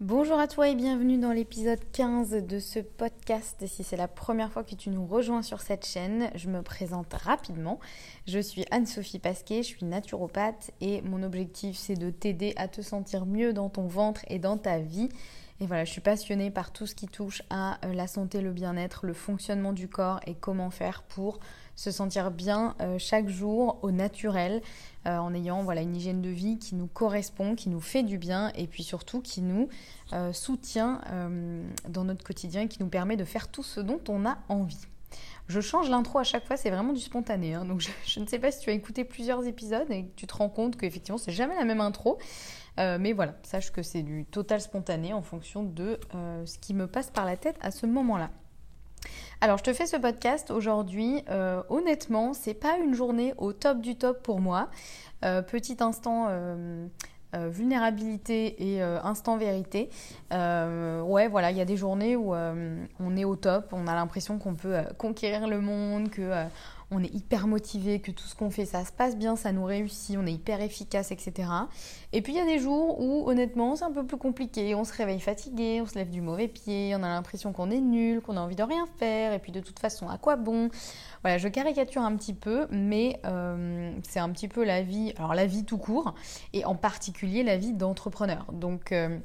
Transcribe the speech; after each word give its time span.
Bonjour 0.00 0.38
à 0.38 0.48
toi 0.48 0.66
et 0.70 0.74
bienvenue 0.74 1.18
dans 1.18 1.30
l'épisode 1.30 1.78
15 1.92 2.30
de 2.46 2.58
ce 2.58 2.78
podcast. 2.78 3.66
Si 3.66 3.84
c'est 3.84 3.98
la 3.98 4.08
première 4.08 4.50
fois 4.50 4.64
que 4.64 4.74
tu 4.74 4.88
nous 4.88 5.04
rejoins 5.04 5.42
sur 5.42 5.60
cette 5.60 5.84
chaîne, 5.84 6.30
je 6.34 6.48
me 6.48 6.62
présente 6.62 7.12
rapidement. 7.12 7.78
Je 8.26 8.38
suis 8.38 8.64
Anne-Sophie 8.70 9.18
Pasquet, 9.18 9.62
je 9.62 9.68
suis 9.68 9.84
naturopathe 9.84 10.70
et 10.80 11.02
mon 11.02 11.22
objectif 11.22 11.76
c'est 11.76 11.96
de 11.96 12.08
t'aider 12.08 12.54
à 12.56 12.66
te 12.66 12.80
sentir 12.80 13.26
mieux 13.26 13.52
dans 13.52 13.68
ton 13.68 13.88
ventre 13.88 14.22
et 14.28 14.38
dans 14.38 14.56
ta 14.56 14.78
vie. 14.78 15.10
Et 15.62 15.66
voilà, 15.66 15.84
je 15.84 15.92
suis 15.92 16.00
passionnée 16.00 16.50
par 16.50 16.72
tout 16.72 16.86
ce 16.86 16.94
qui 16.94 17.06
touche 17.06 17.42
à 17.50 17.78
euh, 17.84 17.92
la 17.92 18.06
santé, 18.06 18.40
le 18.40 18.50
bien-être, 18.50 19.04
le 19.04 19.12
fonctionnement 19.12 19.74
du 19.74 19.88
corps 19.88 20.18
et 20.26 20.34
comment 20.34 20.70
faire 20.70 21.02
pour 21.02 21.38
se 21.76 21.90
sentir 21.90 22.30
bien 22.30 22.74
euh, 22.80 22.98
chaque 22.98 23.28
jour 23.28 23.78
au 23.82 23.90
naturel 23.90 24.62
euh, 25.06 25.18
en 25.18 25.34
ayant 25.34 25.62
voilà, 25.62 25.82
une 25.82 25.94
hygiène 25.94 26.22
de 26.22 26.30
vie 26.30 26.58
qui 26.58 26.76
nous 26.76 26.86
correspond, 26.86 27.56
qui 27.56 27.68
nous 27.68 27.80
fait 27.80 28.02
du 28.02 28.16
bien 28.16 28.52
et 28.54 28.66
puis 28.66 28.82
surtout 28.82 29.20
qui 29.20 29.42
nous 29.42 29.68
soutient 30.32 31.00
dans 31.88 32.02
notre 32.02 32.24
quotidien 32.24 32.62
et 32.62 32.68
qui 32.68 32.82
nous 32.82 32.88
permet 32.88 33.16
de 33.16 33.24
faire 33.24 33.46
tout 33.46 33.62
ce 33.62 33.78
dont 33.78 34.00
on 34.08 34.26
a 34.26 34.38
envie. 34.48 34.88
Je 35.46 35.60
change 35.60 35.88
l'intro 35.88 36.18
à 36.18 36.24
chaque 36.24 36.46
fois, 36.46 36.56
c'est 36.56 36.70
vraiment 36.70 36.92
du 36.92 37.00
spontané. 37.00 37.54
Hein. 37.54 37.64
donc 37.64 37.80
je, 37.80 38.20
ne 38.20 38.26
sais 38.26 38.38
pas 38.38 38.50
si 38.50 38.60
tu 38.60 38.70
as 38.70 38.72
écouté 38.72 39.04
plusieurs 39.04 39.46
épisodes 39.46 39.90
et 39.90 40.04
que 40.04 40.14
tu 40.16 40.26
te 40.26 40.34
rends 40.34 40.48
compte 40.48 40.76
qu'effectivement 40.76 41.18
c'est 41.18 41.32
jamais 41.32 41.54
la 41.54 41.64
même 41.64 41.80
intro. 41.80 42.18
Mais 42.78 43.12
voilà, 43.12 43.34
sache 43.42 43.72
que 43.72 43.82
c'est 43.82 44.02
du 44.02 44.24
total 44.24 44.60
spontané 44.60 45.12
en 45.12 45.22
fonction 45.22 45.62
de 45.62 45.98
ce 46.12 46.58
qui 46.58 46.74
me 46.74 46.86
passe 46.86 47.10
par 47.10 47.24
la 47.24 47.36
tête 47.36 47.56
à 47.60 47.70
ce 47.70 47.86
moment-là. 47.86 48.30
Alors, 49.40 49.56
je 49.56 49.62
te 49.62 49.72
fais 49.72 49.86
ce 49.86 49.96
podcast 49.96 50.50
aujourd'hui. 50.50 51.22
Euh, 51.30 51.62
honnêtement, 51.70 52.34
c'est 52.34 52.54
pas 52.54 52.76
une 52.76 52.94
journée 52.94 53.32
au 53.38 53.52
top 53.52 53.80
du 53.80 53.96
top 53.96 54.22
pour 54.22 54.40
moi. 54.40 54.68
Euh, 55.24 55.42
petit 55.42 55.78
instant. 55.80 56.26
Euh, 56.28 56.86
vulnérabilité 57.32 58.74
et 58.74 58.82
instant 58.82 59.36
vérité. 59.36 59.88
ouais, 60.32 61.28
voilà, 61.28 61.52
il 61.52 61.56
y 61.56 61.60
a 61.60 61.64
des 61.64 61.76
journées 61.76 62.16
où 62.16 62.34
on 62.34 63.16
est 63.16 63.24
au 63.24 63.36
top, 63.36 63.68
on 63.70 63.86
a 63.86 63.94
l'impression 63.94 64.40
qu'on 64.40 64.56
peut 64.56 64.78
conquérir 64.98 65.46
le 65.46 65.60
monde, 65.60 66.10
que 66.10 66.32
on 66.90 67.02
est 67.02 67.14
hyper 67.14 67.46
motivé, 67.46 68.00
que 68.00 68.10
tout 68.10 68.24
ce 68.24 68.34
qu'on 68.34 68.50
fait, 68.50 68.64
ça 68.64 68.84
se 68.84 68.92
passe 68.92 69.16
bien, 69.16 69.36
ça 69.36 69.52
nous 69.52 69.64
réussit, 69.64 70.16
on 70.18 70.26
est 70.26 70.32
hyper 70.32 70.60
efficace, 70.60 71.12
etc. 71.12 71.48
Et 72.12 72.22
puis 72.22 72.32
il 72.32 72.36
y 72.36 72.40
a 72.40 72.44
des 72.44 72.58
jours 72.58 73.00
où 73.00 73.28
honnêtement 73.28 73.76
c'est 73.76 73.84
un 73.84 73.92
peu 73.92 74.04
plus 74.04 74.16
compliqué, 74.16 74.74
on 74.74 74.84
se 74.84 74.92
réveille 74.92 75.20
fatigué, 75.20 75.80
on 75.80 75.86
se 75.86 75.94
lève 75.94 76.10
du 76.10 76.20
mauvais 76.20 76.48
pied, 76.48 76.94
on 76.96 77.02
a 77.02 77.08
l'impression 77.08 77.52
qu'on 77.52 77.70
est 77.70 77.80
nul, 77.80 78.20
qu'on 78.20 78.36
a 78.36 78.40
envie 78.40 78.56
de 78.56 78.62
rien 78.62 78.86
faire, 78.98 79.32
et 79.32 79.38
puis 79.38 79.52
de 79.52 79.60
toute 79.60 79.78
façon 79.78 80.08
à 80.08 80.18
quoi 80.18 80.36
bon? 80.36 80.68
Voilà, 81.22 81.38
je 81.38 81.48
caricature 81.48 82.02
un 82.02 82.16
petit 82.16 82.34
peu, 82.34 82.66
mais 82.70 83.20
euh, 83.24 83.92
c'est 84.08 84.20
un 84.20 84.30
petit 84.30 84.48
peu 84.48 84.64
la 84.64 84.82
vie, 84.82 85.12
alors 85.16 85.34
la 85.34 85.46
vie 85.46 85.64
tout 85.64 85.78
court, 85.78 86.14
et 86.52 86.64
en 86.64 86.74
particulier 86.74 87.42
la 87.42 87.56
vie 87.56 87.72
d'entrepreneur. 87.72 88.46
Donc 88.52 88.92
euh, 88.92 89.18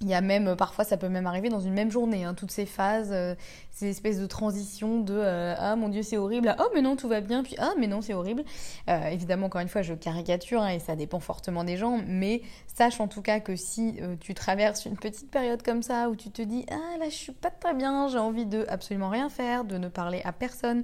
il 0.00 0.08
y 0.08 0.14
a 0.14 0.20
même, 0.20 0.56
parfois 0.56 0.84
ça 0.84 0.96
peut 0.96 1.08
même 1.08 1.26
arriver 1.26 1.48
dans 1.48 1.60
une 1.60 1.72
même 1.72 1.90
journée, 1.90 2.24
hein, 2.24 2.34
toutes 2.34 2.50
ces 2.50 2.66
phases, 2.66 3.10
euh, 3.12 3.34
ces 3.70 3.88
espèces 3.88 4.18
de 4.18 4.26
transitions 4.26 5.00
de 5.00 5.14
euh, 5.16 5.54
ah 5.56 5.76
mon 5.76 5.88
dieu 5.88 6.02
c'est 6.02 6.16
horrible, 6.16 6.48
ah, 6.48 6.56
oh 6.60 6.70
mais 6.74 6.82
non 6.82 6.96
tout 6.96 7.08
va 7.08 7.20
bien, 7.20 7.42
puis 7.42 7.54
ah 7.58 7.72
mais 7.78 7.86
non 7.86 8.00
c'est 8.00 8.12
horrible. 8.12 8.44
Euh, 8.88 9.06
évidemment 9.06 9.46
encore 9.46 9.60
une 9.60 9.68
fois 9.68 9.82
je 9.82 9.94
caricature 9.94 10.62
hein, 10.62 10.70
et 10.70 10.78
ça 10.80 10.96
dépend 10.96 11.20
fortement 11.20 11.62
des 11.62 11.76
gens, 11.76 12.00
mais 12.06 12.42
sache 12.66 13.00
en 13.00 13.06
tout 13.08 13.22
cas 13.22 13.38
que 13.38 13.54
si 13.54 14.00
tu 14.20 14.34
traverses 14.34 14.84
une 14.84 14.96
petite 14.96 15.30
période 15.30 15.62
comme 15.62 15.82
ça 15.82 16.10
où 16.10 16.16
tu 16.16 16.30
te 16.30 16.42
dis 16.42 16.66
ah 16.70 16.98
là 16.98 17.06
je 17.08 17.14
suis 17.14 17.32
pas 17.32 17.50
très 17.50 17.74
bien, 17.74 18.08
j'ai 18.08 18.18
envie 18.18 18.46
de 18.46 18.66
absolument 18.68 19.08
rien 19.08 19.28
faire, 19.28 19.64
de 19.64 19.78
ne 19.78 19.88
parler 19.88 20.20
à 20.24 20.32
personne 20.32 20.82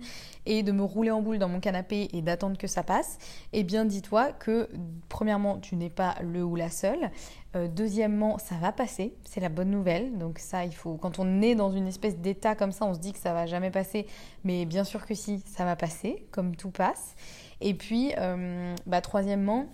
et 0.51 0.63
de 0.63 0.73
me 0.73 0.83
rouler 0.83 1.11
en 1.11 1.23
boule 1.23 1.39
dans 1.39 1.49
mon 1.49 1.61
canapé 1.61 2.09
et 2.13 2.21
d'attendre 2.21 2.59
que 2.59 2.67
ça 2.67 2.83
passe, 2.83 3.17
eh 3.55 3.65
bien 3.65 3.87
dis-toi 3.87 4.33
que 4.33 4.69
premièrement 5.09 5.59
tu 5.59 5.77
n'es 5.77 5.89
pas 5.89 6.17
le 6.23 6.45
ou 6.45 6.57
la 6.57 6.69
seule, 6.69 7.11
deuxièmement 7.55 8.39
ça 8.39 8.57
va 8.57 8.71
passer 8.71 9.15
c'est 9.25 9.41
la 9.41 9.49
bonne 9.49 9.71
nouvelle. 9.71 10.19
Donc 10.19 10.39
ça, 10.39 10.65
il 10.65 10.75
faut, 10.75 10.97
quand 10.97 11.19
on 11.19 11.43
est 11.43 11.55
dans 11.55 11.71
une 11.71 11.87
espèce 11.87 12.19
d'état 12.19 12.55
comme 12.55 12.73
ça, 12.73 12.85
on 12.85 12.95
se 12.95 12.99
dit 12.99 13.13
que 13.13 13.19
ça 13.19 13.33
va 13.33 13.47
jamais 13.47 13.71
passer, 13.71 14.07
mais 14.45 14.65
bien 14.67 14.85
sûr 14.85 15.07
que 15.07 15.15
si, 15.15 15.43
ça 15.47 15.65
va 15.65 15.77
passer, 15.77 16.27
comme 16.31 16.57
tout 16.57 16.71
passe. 16.71 17.15
Et 17.61 17.75
puis, 17.75 18.13
euh, 18.19 18.75
bah, 18.87 19.01
troisièmement, 19.01 19.67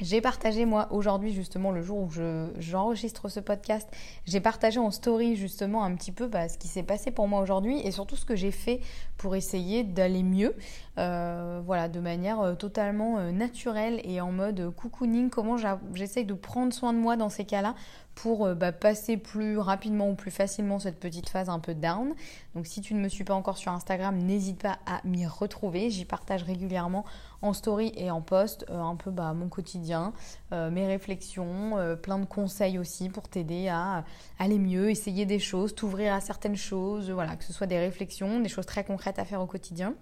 j'ai 0.00 0.20
partagé 0.20 0.64
moi 0.64 0.88
aujourd'hui 0.90 1.32
justement 1.32 1.70
le 1.70 1.82
jour 1.82 1.98
où 1.98 2.10
j'enregistre 2.58 3.28
ce 3.28 3.40
podcast, 3.40 3.88
j'ai 4.26 4.40
partagé 4.40 4.80
en 4.80 4.90
story 4.90 5.36
justement 5.36 5.84
un 5.84 5.94
petit 5.94 6.12
peu 6.12 6.26
bah, 6.26 6.48
ce 6.48 6.58
qui 6.58 6.68
s'est 6.68 6.82
passé 6.82 7.10
pour 7.10 7.28
moi 7.28 7.40
aujourd'hui 7.40 7.80
et 7.80 7.90
surtout 7.90 8.16
ce 8.16 8.24
que 8.24 8.36
j'ai 8.36 8.50
fait 8.50 8.80
pour 9.16 9.36
essayer 9.36 9.84
d'aller 9.84 10.22
mieux, 10.22 10.54
euh, 10.98 11.60
voilà, 11.64 11.88
de 11.88 12.00
manière 12.00 12.40
euh, 12.40 12.54
totalement 12.54 13.20
naturelle 13.32 14.00
et 14.04 14.20
en 14.20 14.32
mode 14.32 14.74
cocooning, 14.74 15.30
comment 15.30 15.56
j'essaye 15.94 16.24
de 16.24 16.34
prendre 16.34 16.72
soin 16.72 16.92
de 16.92 16.98
moi 16.98 17.16
dans 17.16 17.28
ces 17.28 17.44
cas-là 17.44 17.74
pour 18.14 18.46
euh, 18.46 18.54
bah, 18.54 18.72
passer 18.72 19.16
plus 19.16 19.58
rapidement 19.58 20.10
ou 20.10 20.14
plus 20.14 20.30
facilement 20.30 20.78
cette 20.78 20.98
petite 20.98 21.28
phase 21.28 21.48
un 21.48 21.58
peu 21.58 21.74
down. 21.74 22.14
Donc 22.54 22.66
si 22.66 22.80
tu 22.80 22.94
ne 22.94 23.00
me 23.00 23.08
suis 23.08 23.24
pas 23.24 23.34
encore 23.34 23.58
sur 23.58 23.72
Instagram, 23.72 24.16
n'hésite 24.16 24.62
pas 24.62 24.78
à 24.86 25.00
m'y 25.04 25.26
retrouver. 25.26 25.90
J'y 25.90 26.04
partage 26.04 26.42
régulièrement 26.42 27.04
en 27.42 27.52
story 27.52 27.92
et 27.96 28.10
en 28.10 28.20
post 28.20 28.64
euh, 28.70 28.80
un 28.80 28.96
peu 28.96 29.10
bah, 29.10 29.32
mon 29.34 29.48
quotidien, 29.48 30.12
euh, 30.52 30.70
mes 30.70 30.86
réflexions, 30.86 31.76
plein 32.02 32.18
de 32.18 32.26
conseils 32.26 32.78
aussi 32.78 33.08
pour 33.08 33.28
t'aider 33.28 33.68
à 33.68 34.04
aller 34.38 34.58
mieux, 34.58 34.90
essayer 34.90 35.26
des 35.26 35.38
choses, 35.38 35.74
t'ouvrir 35.74 36.14
à 36.14 36.20
certaines 36.20 36.56
choses, 36.56 37.10
voilà, 37.10 37.36
que 37.36 37.44
ce 37.44 37.52
soit 37.52 37.66
des 37.66 37.78
réflexions, 37.78 38.40
des 38.40 38.48
choses 38.48 38.66
très 38.66 38.84
concrètes 38.84 39.18
à 39.18 39.24
faire 39.24 39.40
au 39.40 39.46
quotidien 39.46 39.94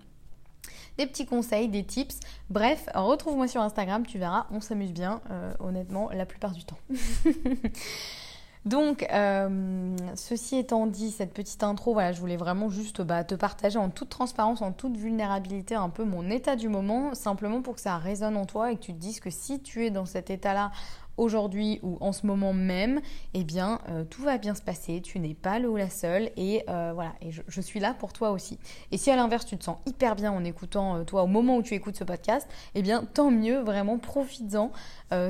des 0.98 1.06
petits 1.06 1.26
conseils, 1.26 1.68
des 1.68 1.84
tips. 1.84 2.18
Bref, 2.50 2.88
retrouve-moi 2.94 3.48
sur 3.48 3.62
Instagram, 3.62 4.06
tu 4.06 4.18
verras, 4.18 4.46
on 4.50 4.60
s'amuse 4.60 4.92
bien, 4.92 5.20
euh, 5.30 5.52
honnêtement, 5.60 6.10
la 6.12 6.26
plupart 6.26 6.52
du 6.52 6.64
temps. 6.64 6.78
Donc, 8.64 9.04
euh, 9.12 9.96
ceci 10.14 10.56
étant 10.56 10.86
dit, 10.86 11.10
cette 11.10 11.34
petite 11.34 11.64
intro, 11.64 11.94
voilà, 11.94 12.12
je 12.12 12.20
voulais 12.20 12.36
vraiment 12.36 12.70
juste 12.70 13.02
bah, 13.02 13.24
te 13.24 13.34
partager 13.34 13.76
en 13.76 13.90
toute 13.90 14.08
transparence, 14.08 14.62
en 14.62 14.70
toute 14.70 14.96
vulnérabilité, 14.96 15.74
un 15.74 15.88
peu 15.88 16.04
mon 16.04 16.30
état 16.30 16.54
du 16.54 16.68
moment, 16.68 17.12
simplement 17.14 17.60
pour 17.60 17.74
que 17.74 17.80
ça 17.80 17.98
résonne 17.98 18.36
en 18.36 18.46
toi 18.46 18.70
et 18.70 18.76
que 18.76 18.82
tu 18.82 18.92
te 18.92 18.98
dises 18.98 19.18
que 19.18 19.30
si 19.30 19.60
tu 19.60 19.84
es 19.84 19.90
dans 19.90 20.06
cet 20.06 20.30
état-là 20.30 20.70
aujourd'hui 21.16 21.80
ou 21.82 21.98
en 22.00 22.12
ce 22.12 22.26
moment 22.26 22.52
même, 22.52 23.00
eh 23.34 23.44
bien, 23.44 23.80
euh, 23.88 24.04
tout 24.04 24.22
va 24.22 24.38
bien 24.38 24.54
se 24.54 24.62
passer. 24.62 25.00
Tu 25.00 25.18
n'es 25.18 25.34
pas 25.34 25.58
le 25.58 25.68
ou 25.68 25.76
la 25.76 25.90
seule. 25.90 26.30
Et 26.36 26.64
euh, 26.68 26.92
voilà, 26.94 27.12
et 27.20 27.30
je, 27.30 27.60
suis 27.60 27.80
là 27.80 27.94
pour 27.94 28.12
toi 28.12 28.30
aussi. 28.30 28.58
Et 28.90 28.96
si 28.96 29.10
à 29.10 29.16
l'inverse, 29.16 29.46
tu 29.46 29.56
te 29.56 29.64
sens 29.64 29.78
hyper 29.86 30.16
bien 30.16 30.32
en 30.32 30.44
écoutant 30.44 30.96
euh, 30.96 31.04
toi 31.04 31.22
au 31.22 31.26
moment 31.26 31.56
où 31.56 31.62
tu 31.62 31.74
écoutes 31.74 31.96
ce 31.96 32.04
podcast, 32.04 32.48
eh 32.74 32.82
bien, 32.82 33.04
tant 33.04 33.30
mieux, 33.30 33.60
vraiment, 33.60 33.98
profites-en, 33.98 34.72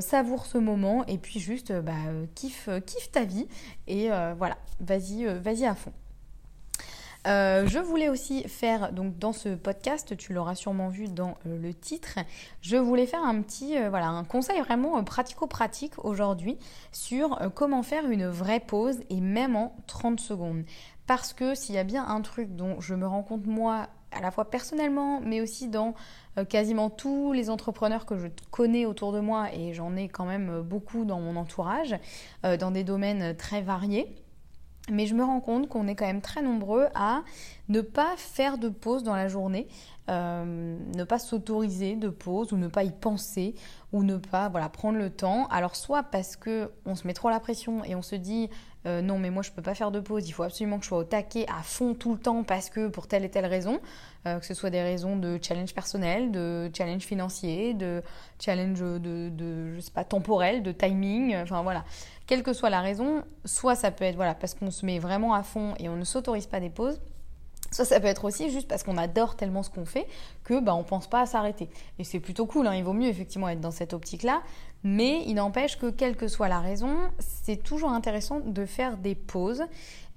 savoure 0.01 0.47
ce 0.47 0.59
moment 0.59 1.05
et 1.07 1.19
puis 1.19 1.41
juste, 1.41 1.73
bah, 1.73 1.93
kiffe, 2.35 2.69
kiffe 2.87 3.11
ta 3.11 3.25
vie. 3.25 3.49
Et 3.89 4.09
voilà, 4.39 4.57
vas-y, 4.81 5.25
vas-y 5.41 5.65
à 5.65 5.75
fond. 5.75 5.93
Euh, 7.27 7.67
je 7.67 7.79
voulais 7.79 8.09
aussi 8.09 8.43
faire, 8.49 8.93
donc 8.93 9.19
dans 9.19 9.33
ce 9.33 9.51
podcast, 9.51 10.17
tu 10.17 10.33
l'auras 10.33 10.55
sûrement 10.55 10.89
vu 10.89 11.09
dans 11.09 11.37
euh, 11.47 11.57
le 11.57 11.73
titre, 11.73 12.19
je 12.61 12.77
voulais 12.77 13.07
faire 13.07 13.23
un 13.23 13.41
petit, 13.43 13.79
euh, 13.79 13.91
voilà, 13.91 14.09
un 14.09 14.25
conseil 14.25 14.61
vraiment 14.61 15.03
pratico-pratique 15.05 16.05
aujourd'hui 16.05 16.59
sur 16.91 17.39
comment 17.55 17.83
faire 17.83 18.11
une 18.11 18.27
vraie 18.27 18.61
pause 18.61 19.01
et 19.09 19.21
même 19.21 19.55
en 19.55 19.77
30 19.87 20.19
secondes. 20.19 20.65
Parce 21.07 21.33
que 21.33 21.55
s'il 21.55 21.75
y 21.75 21.79
a 21.79 21.85
bien 21.85 22.05
un 22.07 22.21
truc 22.23 22.57
dont 22.57 22.81
je 22.81 22.95
me 22.95 23.07
rends 23.07 23.23
compte 23.23 23.47
moi, 23.47 23.89
à 24.11 24.21
la 24.21 24.31
fois 24.31 24.51
personnellement, 24.51 25.21
mais 25.21 25.41
aussi 25.41 25.69
dans 25.69 25.95
quasiment 26.49 26.91
tous 26.91 27.33
les 27.33 27.51
entrepreneurs 27.51 28.07
que 28.07 28.17
je 28.17 28.29
connais 28.51 28.87
autour 28.87 29.13
de 29.13 29.21
moi, 29.21 29.53
et 29.55 29.75
j'en 29.75 29.97
ai 29.97 30.09
quand 30.09 30.27
même 30.27 30.61
beaucoup 30.63 31.05
dans 31.05 31.21
mon 31.21 31.37
entourage, 31.37 31.97
dans 32.43 32.71
des 32.71 32.85
domaines 32.85 33.37
très 33.37 33.63
variés, 33.63 34.22
Mais 34.91 35.07
je 35.07 35.15
me 35.15 35.23
rends 35.23 35.41
compte 35.41 35.69
qu'on 35.69 35.87
est 35.87 35.95
quand 35.95 36.07
même 36.07 36.21
très 36.21 36.43
nombreux 36.43 36.89
à 36.95 37.23
ne 37.69 37.81
pas 37.81 38.15
faire 38.17 38.59
de 38.59 38.69
pause 38.69 39.05
dans 39.05 39.15
la 39.15 39.29
journée, 39.29 39.69
euh, 40.11 40.77
ne 40.97 41.05
pas 41.05 41.21
s'autoriser 41.21 41.95
de 41.95 42.09
pause 42.09 42.53
ou 42.53 42.57
ne 42.57 42.67
pas 42.67 42.83
y 42.83 42.91
penser 42.91 43.55
ou 43.93 44.03
ne 44.03 44.17
pas 44.17 44.49
voilà 44.49 44.69
prendre 44.69 44.99
le 44.99 45.11
temps. 45.11 45.47
Alors 45.49 45.77
soit 45.77 46.03
parce 46.03 46.35
que 46.35 46.73
on 46.85 46.97
se 46.97 47.07
met 47.07 47.15
trop 47.15 47.31
la 47.31 47.39
pression 47.39 47.85
et 47.85 47.95
on 47.95 48.03
se 48.03 48.17
dit 48.17 48.51
euh, 48.87 49.01
non 49.01 49.19
mais 49.19 49.31
moi 49.31 49.43
je 49.43 49.51
peux 49.51 49.63
pas 49.63 49.75
faire 49.75 49.91
de 49.91 50.01
pause, 50.01 50.29
il 50.29 50.33
faut 50.33 50.43
absolument 50.43 50.79
que 50.79 50.85
je 50.85 50.89
sois 50.89 50.99
au 50.99 51.05
taquet 51.05 51.47
à 51.49 51.63
fond 51.63 51.95
tout 51.95 52.13
le 52.13 52.19
temps 52.19 52.43
parce 52.43 52.69
que 52.69 52.89
pour 52.89 53.07
telle 53.07 53.25
et 53.25 53.31
telle 53.31 53.47
raison, 53.47 53.81
euh, 54.27 54.39
que 54.39 54.47
ce 54.47 54.55
soit 54.55 54.71
des 54.71 54.83
raisons 54.83 55.17
de 55.17 55.39
challenge 55.41 55.75
personnel, 55.75 56.31
de 56.33 56.71
challenge 56.77 57.03
financier, 57.03 57.75
de 57.75 58.03
challenge 58.41 58.81
de, 58.81 59.75
je 59.75 59.81
sais 59.81 59.93
pas 59.93 60.05
temporel, 60.05 60.63
de 60.63 60.73
timing, 60.73 61.37
enfin 61.37 61.63
voilà, 61.63 61.85
quelle 62.27 62.43
que 62.43 62.53
soit 62.53 62.71
la 62.71 62.81
raison, 62.81 63.23
soit 63.45 63.75
ça 63.75 63.91
peut 63.91 64.05
être 64.05 64.17
voilà 64.17 64.35
parce 64.35 64.55
qu'on 64.55 64.71
se 64.71 64.85
met 64.85 64.99
vraiment 64.99 65.35
à 65.35 65.43
fond 65.43 65.75
et 65.79 65.89
on 65.89 65.97
ne 65.97 66.05
s'autorise 66.05 66.47
pas 66.47 66.61
des 66.61 66.71
pauses 66.71 67.01
Soit 67.73 67.87
ça 67.87 68.01
peut 68.01 68.07
être 68.07 68.25
aussi 68.27 68.51
juste 68.51 68.69
parce 68.69 68.83
qu'on 68.83 68.99
adore 68.99 69.35
tellement 69.35 69.63
ce 69.63 69.71
qu'on 69.71 69.87
fait 69.87 70.07
que 70.45 70.61
bah, 70.61 70.75
on 70.75 70.85
pense 70.85 71.09
pas 71.09 71.23
à 71.23 71.27
s'arrêter. 71.27 71.71
Et 71.99 72.05
c'est 72.05 72.21
plutôt 72.21 72.45
cool, 72.45 72.67
hein. 72.67 72.75
il 72.75 72.85
vaut 72.85 72.93
mieux 72.93 73.09
effectivement 73.09 73.49
être 73.49 73.61
dans 73.61 73.71
cette 73.71 73.95
optique-là, 73.95 74.43
mais 74.85 75.23
il 75.27 75.35
n'empêche 75.35 75.79
que 75.79 75.91
quelle 75.91 76.17
que 76.17 76.29
soit 76.29 76.49
la 76.49 76.61
raison, 76.61 76.97
c'est 77.19 77.63
toujours 77.63 77.91
intéressant 77.91 78.41
de 78.41 78.67
faire 78.67 78.97
des 78.97 79.15
pauses. 79.15 79.63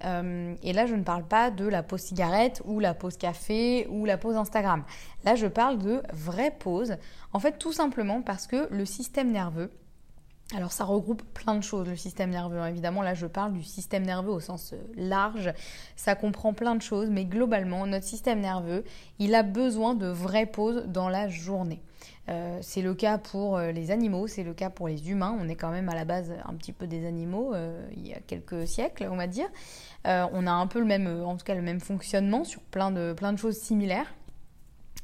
Euh, 0.03 0.55
et 0.61 0.73
là, 0.73 0.85
je 0.85 0.95
ne 0.95 1.03
parle 1.03 1.23
pas 1.23 1.51
de 1.51 1.65
la 1.65 1.83
pause 1.83 2.01
cigarette 2.01 2.61
ou 2.65 2.79
la 2.79 2.93
pause 2.93 3.17
café 3.17 3.87
ou 3.89 4.05
la 4.05 4.17
pause 4.17 4.35
Instagram. 4.35 4.83
Là, 5.23 5.35
je 5.35 5.47
parle 5.47 5.77
de 5.77 6.01
vraies 6.13 6.55
pauses. 6.57 6.95
En 7.33 7.39
fait, 7.39 7.57
tout 7.57 7.73
simplement 7.73 8.21
parce 8.21 8.47
que 8.47 8.67
le 8.71 8.85
système 8.85 9.31
nerveux, 9.31 9.71
alors 10.53 10.71
ça 10.71 10.83
regroupe 10.83 11.23
plein 11.33 11.55
de 11.55 11.63
choses, 11.63 11.87
le 11.87 11.95
système 11.95 12.29
nerveux. 12.29 12.59
Hein. 12.59 12.67
Évidemment, 12.67 13.01
là 13.01 13.15
je 13.15 13.25
parle 13.25 13.53
du 13.53 13.63
système 13.63 14.05
nerveux 14.05 14.31
au 14.31 14.39
sens 14.39 14.73
euh, 14.73 14.77
large. 14.95 15.51
Ça 15.95 16.13
comprend 16.13 16.53
plein 16.53 16.75
de 16.75 16.83
choses, 16.83 17.09
mais 17.09 17.25
globalement, 17.25 17.87
notre 17.87 18.05
système 18.05 18.41
nerveux, 18.41 18.83
il 19.17 19.33
a 19.33 19.41
besoin 19.41 19.95
de 19.95 20.07
vraies 20.07 20.45
pauses 20.45 20.83
dans 20.85 21.09
la 21.09 21.29
journée. 21.29 21.81
Euh, 22.29 22.57
c'est 22.61 22.81
le 22.81 22.93
cas 22.93 23.17
pour 23.17 23.57
euh, 23.57 23.71
les 23.71 23.91
animaux, 23.91 24.27
c'est 24.27 24.43
le 24.43 24.53
cas 24.53 24.69
pour 24.69 24.87
les 24.87 25.09
humains. 25.09 25.37
On 25.39 25.47
est 25.47 25.55
quand 25.55 25.71
même 25.71 25.89
à 25.89 25.95
la 25.95 26.05
base 26.05 26.33
un 26.45 26.53
petit 26.55 26.73
peu 26.73 26.87
des 26.87 27.05
animaux 27.05 27.53
il 27.95 28.07
y 28.07 28.13
a 28.13 28.19
quelques 28.19 28.67
siècles, 28.67 29.07
on 29.11 29.15
va 29.15 29.27
dire. 29.27 29.47
on 30.05 30.47
a 30.47 30.51
un 30.51 30.67
peu 30.67 30.79
le 30.79 30.85
même, 30.85 31.23
en 31.23 31.37
tout 31.37 31.45
cas 31.45 31.55
le 31.55 31.61
même 31.61 31.79
fonctionnement 31.79 32.43
sur 32.43 32.61
plein 32.61 32.91
de, 32.91 33.13
plein 33.13 33.33
de 33.33 33.37
choses 33.37 33.57
similaires. 33.57 34.13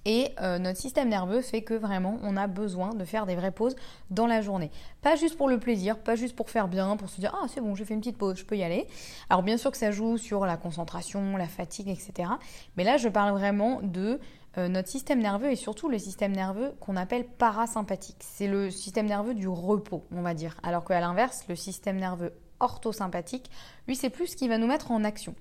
Et 0.05 0.29
euh, 0.41 0.57
notre 0.57 0.79
système 0.79 1.09
nerveux 1.09 1.41
fait 1.41 1.61
que 1.61 1.73
vraiment 1.73 2.17
on 2.23 2.35
a 2.35 2.47
besoin 2.47 2.93
de 2.93 3.05
faire 3.05 3.25
des 3.25 3.35
vraies 3.35 3.51
pauses 3.51 3.75
dans 4.09 4.27
la 4.27 4.41
journée. 4.41 4.71
Pas 5.01 5.15
juste 5.15 5.37
pour 5.37 5.47
le 5.47 5.59
plaisir, 5.59 5.99
pas 5.99 6.15
juste 6.15 6.35
pour 6.35 6.49
faire 6.49 6.67
bien, 6.67 6.97
pour 6.97 7.09
se 7.09 7.19
dire 7.19 7.37
ah 7.39 7.47
c'est 7.47 7.61
bon 7.61 7.75
j'ai 7.75 7.85
fait 7.85 7.93
une 7.93 7.99
petite 7.99 8.17
pause, 8.17 8.37
je 8.37 8.45
peux 8.45 8.57
y 8.57 8.63
aller. 8.63 8.87
Alors 9.29 9.43
bien 9.43 9.57
sûr 9.57 9.71
que 9.71 9.77
ça 9.77 9.91
joue 9.91 10.17
sur 10.17 10.45
la 10.45 10.57
concentration, 10.57 11.37
la 11.37 11.47
fatigue, 11.47 11.89
etc. 11.89 12.31
Mais 12.77 12.83
là 12.83 12.97
je 12.97 13.09
parle 13.09 13.31
vraiment 13.31 13.79
de 13.83 14.19
euh, 14.57 14.67
notre 14.67 14.89
système 14.89 15.19
nerveux 15.19 15.51
et 15.51 15.55
surtout 15.55 15.87
le 15.87 15.97
système 15.97 16.33
nerveux 16.33 16.73
qu'on 16.79 16.97
appelle 16.97 17.25
parasympathique. 17.25 18.17
C'est 18.19 18.47
le 18.47 18.69
système 18.69 19.05
nerveux 19.05 19.33
du 19.33 19.47
repos, 19.47 20.03
on 20.11 20.21
va 20.21 20.33
dire. 20.33 20.57
Alors 20.63 20.83
qu'à 20.83 20.99
l'inverse, 20.99 21.45
le 21.47 21.55
système 21.55 21.97
nerveux 21.97 22.33
orthosympathique, 22.61 23.49
lui 23.87 23.95
c'est 23.95 24.09
plus 24.09 24.27
ce 24.27 24.35
qui 24.35 24.47
va 24.47 24.57
nous 24.57 24.67
mettre 24.67 24.91
en 24.91 25.03
action. 25.03 25.35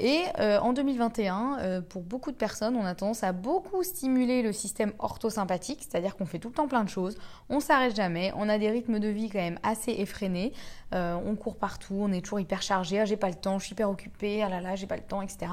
Et 0.00 0.22
euh, 0.40 0.58
en 0.58 0.72
2021, 0.72 1.58
euh, 1.60 1.80
pour 1.80 2.02
beaucoup 2.02 2.32
de 2.32 2.36
personnes, 2.36 2.76
on 2.76 2.84
a 2.84 2.94
tendance 2.94 3.22
à 3.22 3.32
beaucoup 3.32 3.82
stimuler 3.82 4.42
le 4.42 4.52
système 4.52 4.92
orthosympathique, 4.98 5.86
c'est-à-dire 5.88 6.16
qu'on 6.16 6.26
fait 6.26 6.38
tout 6.38 6.48
le 6.48 6.54
temps 6.54 6.68
plein 6.68 6.84
de 6.84 6.88
choses, 6.88 7.16
on 7.48 7.60
s'arrête 7.60 7.94
jamais, 7.94 8.32
on 8.36 8.48
a 8.48 8.58
des 8.58 8.70
rythmes 8.70 8.98
de 8.98 9.08
vie 9.08 9.30
quand 9.30 9.38
même 9.38 9.58
assez 9.62 9.92
effrénés, 9.92 10.52
euh, 10.94 11.16
on 11.24 11.36
court 11.36 11.56
partout, 11.56 11.96
on 11.98 12.12
est 12.12 12.22
toujours 12.22 12.40
hyper 12.40 12.60
chargé, 12.60 13.00
ah, 13.00 13.04
j'ai 13.04 13.16
pas 13.16 13.28
le 13.28 13.36
temps, 13.36 13.58
je 13.58 13.66
suis 13.66 13.72
hyper 13.72 13.88
occupé, 13.88 14.42
ah 14.42 14.48
là 14.48 14.60
là, 14.60 14.74
j'ai 14.74 14.86
pas 14.86 14.96
le 14.96 15.02
temps, 15.02 15.22
etc. 15.22 15.46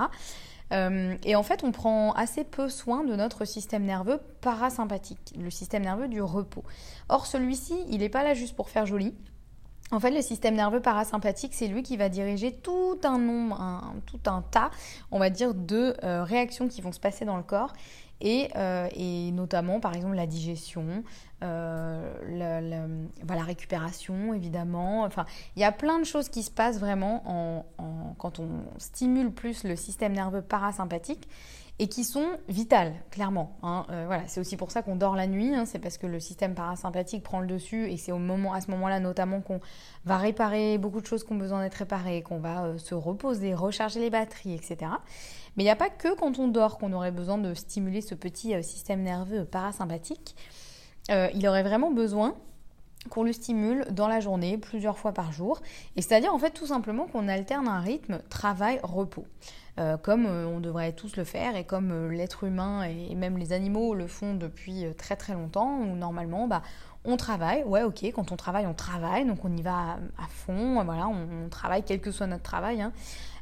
et 1.26 1.36
en 1.36 1.44
fait, 1.44 1.66
on 1.66 1.74
prend 1.74 2.14
assez 2.14 2.46
peu 2.46 2.70
soin 2.70 3.04
de 3.04 3.14
notre 3.18 3.44
système 3.44 3.84
nerveux 3.84 4.22
parasympathique, 4.40 5.34
le 5.38 5.50
système 5.52 5.84
nerveux 5.84 6.08
du 6.08 6.22
repos. 6.22 6.64
Or, 7.10 7.26
celui-ci, 7.26 7.76
il 7.90 8.00
n'est 8.00 8.10
pas 8.10 8.24
là 8.24 8.34
juste 8.34 8.56
pour 8.56 8.70
faire 8.70 8.86
joli. 8.86 9.14
En 9.92 10.00
fait, 10.00 10.12
le 10.12 10.22
système 10.22 10.56
nerveux 10.56 10.80
parasympathique, 10.80 11.54
c'est 11.54 11.68
lui 11.68 11.84
qui 11.84 11.98
va 11.98 12.08
diriger 12.08 12.54
tout 12.54 12.98
un 13.04 13.20
nombre, 13.20 13.94
tout 14.06 14.22
un 14.26 14.42
tas, 14.42 14.72
on 15.12 15.20
va 15.20 15.30
dire, 15.30 15.54
de 15.54 15.96
euh, 16.04 16.24
réactions 16.24 16.70
qui 16.70 16.82
vont 16.82 16.94
se 16.94 17.00
passer 17.00 17.26
dans 17.26 17.38
le 17.38 17.44
corps. 17.44 17.74
Et, 18.22 18.50
euh, 18.56 18.88
notamment, 19.32 19.80
par 19.80 19.96
exemple, 19.96 20.16
la 20.16 20.28
digestion, 20.28 21.04
euh, 21.44 22.14
la, 23.28 23.44
récupération, 23.44 24.34
évidemment. 24.34 25.04
Enfin, 25.04 25.26
il 25.56 25.62
y 25.62 25.66
a 25.66 25.72
plein 25.72 26.00
de 26.00 26.06
choses 26.06 26.30
qui 26.30 26.44
se 26.44 26.52
passent 26.52 26.80
vraiment 26.80 27.66
quand 28.18 28.40
on 28.40 28.48
stimule 28.78 29.32
plus 29.32 29.64
le 29.64 29.76
système 29.76 30.14
nerveux 30.14 30.44
parasympathique 30.44 31.28
et 31.82 31.88
qui 31.88 32.04
sont 32.04 32.28
vitales, 32.48 32.94
clairement. 33.10 33.58
Hein. 33.64 33.88
Euh, 33.90 34.04
voilà, 34.06 34.22
c'est 34.28 34.40
aussi 34.40 34.56
pour 34.56 34.70
ça 34.70 34.84
qu'on 34.84 34.96
dort 34.96 35.16
la 35.16 35.26
nuit, 35.26 35.56
hein. 35.56 35.66
c'est 35.66 35.80
parce 35.80 35.98
que 35.98 36.06
le 36.06 36.20
système 36.20 36.54
parasympathique 36.54 37.24
prend 37.24 37.40
le 37.40 37.48
dessus 37.48 37.90
et 37.90 37.98
c'est 37.98 38.12
au 38.12 38.20
moment, 38.20 38.54
à 38.54 38.62
ce 38.62 38.70
moment-là 38.70 39.00
notamment 39.00 39.42
qu'on 39.42 39.60
va 40.06 40.18
réparer 40.18 40.78
beaucoup 40.78 41.02
de 41.02 41.08
choses 41.08 41.24
qui 41.24 41.34
ont 41.34 41.38
besoin 41.38 41.64
d'être 41.64 41.74
réparées, 41.74 42.22
qu'on 42.22 42.38
va 42.38 42.66
euh, 42.66 42.78
se 42.78 42.94
reposer, 42.94 43.56
recharger 43.56 44.00
les 44.00 44.12
batteries, 44.12 44.54
etc. 44.54 44.92
Mais 45.58 45.64
il 45.64 45.66
n'y 45.66 45.72
a 45.72 45.76
pas 45.76 45.90
que 45.90 46.14
quand 46.14 46.38
on 46.38 46.48
dort 46.48 46.78
qu'on 46.78 46.94
aurait 46.94 47.12
besoin 47.12 47.40
de 47.40 47.56
stimuler 47.56 48.02
ce 48.02 48.14
petit 48.14 48.54
euh, 48.54 48.62
système 48.62 49.02
nerveux 49.02 49.44
parasympathique. 49.44 50.36
il 51.10 51.48
aurait 51.48 51.64
vraiment 51.64 51.90
besoin 51.90 52.36
qu'on 53.10 53.24
le 53.24 53.34
stimule 53.34 53.86
dans 53.92 54.08
la 54.08 54.20
journée 54.20 54.58
plusieurs 54.58 54.98
fois 54.98 55.12
par 55.12 55.32
jour. 55.32 55.62
Et 55.96 56.02
c'est-à-dire 56.02 56.34
en 56.34 56.40
fait 56.40 56.52
tout 56.52 56.68
simplement 56.68 57.08
qu'on 57.08 57.28
alterne 57.28 57.68
un 57.68 57.80
rythme 57.80 58.22
travail-repos. 58.30 59.26
Euh, 59.80 59.96
comme 59.96 60.26
euh, 60.26 60.46
on 60.46 60.60
devrait 60.60 60.92
tous 60.92 61.16
le 61.16 61.24
faire 61.24 61.56
et 61.56 61.64
comme 61.64 61.92
euh, 61.92 62.10
l'être 62.10 62.44
humain 62.44 62.84
et 62.84 63.16
même 63.16 63.38
les 63.38 63.54
animaux 63.54 63.96
le 63.96 64.06
font 64.06 64.36
depuis 64.36 64.84
très 64.98 65.16
très 65.16 65.34
longtemps, 65.34 65.80
où 65.80 65.96
normalement 65.96 66.46
bah, 66.46 66.62
on 67.06 67.16
travaille, 67.16 67.64
ouais 67.64 67.84
ok, 67.84 68.04
quand 68.14 68.34
on 68.34 68.36
travaille 68.36 68.68
on 68.68 68.74
travaille, 68.74 69.26
donc 69.26 69.46
on 69.46 69.56
y 69.56 69.62
va 69.62 69.98
à, 70.18 70.28
fond, 70.28 70.84
voilà, 70.84 71.08
on, 71.08 71.48
travaille 71.50 71.84
quel 71.84 72.02
que 72.02 72.12
soit 72.12 72.28
notre 72.28 72.44
travail. 72.44 72.82
Hein. 72.82 72.92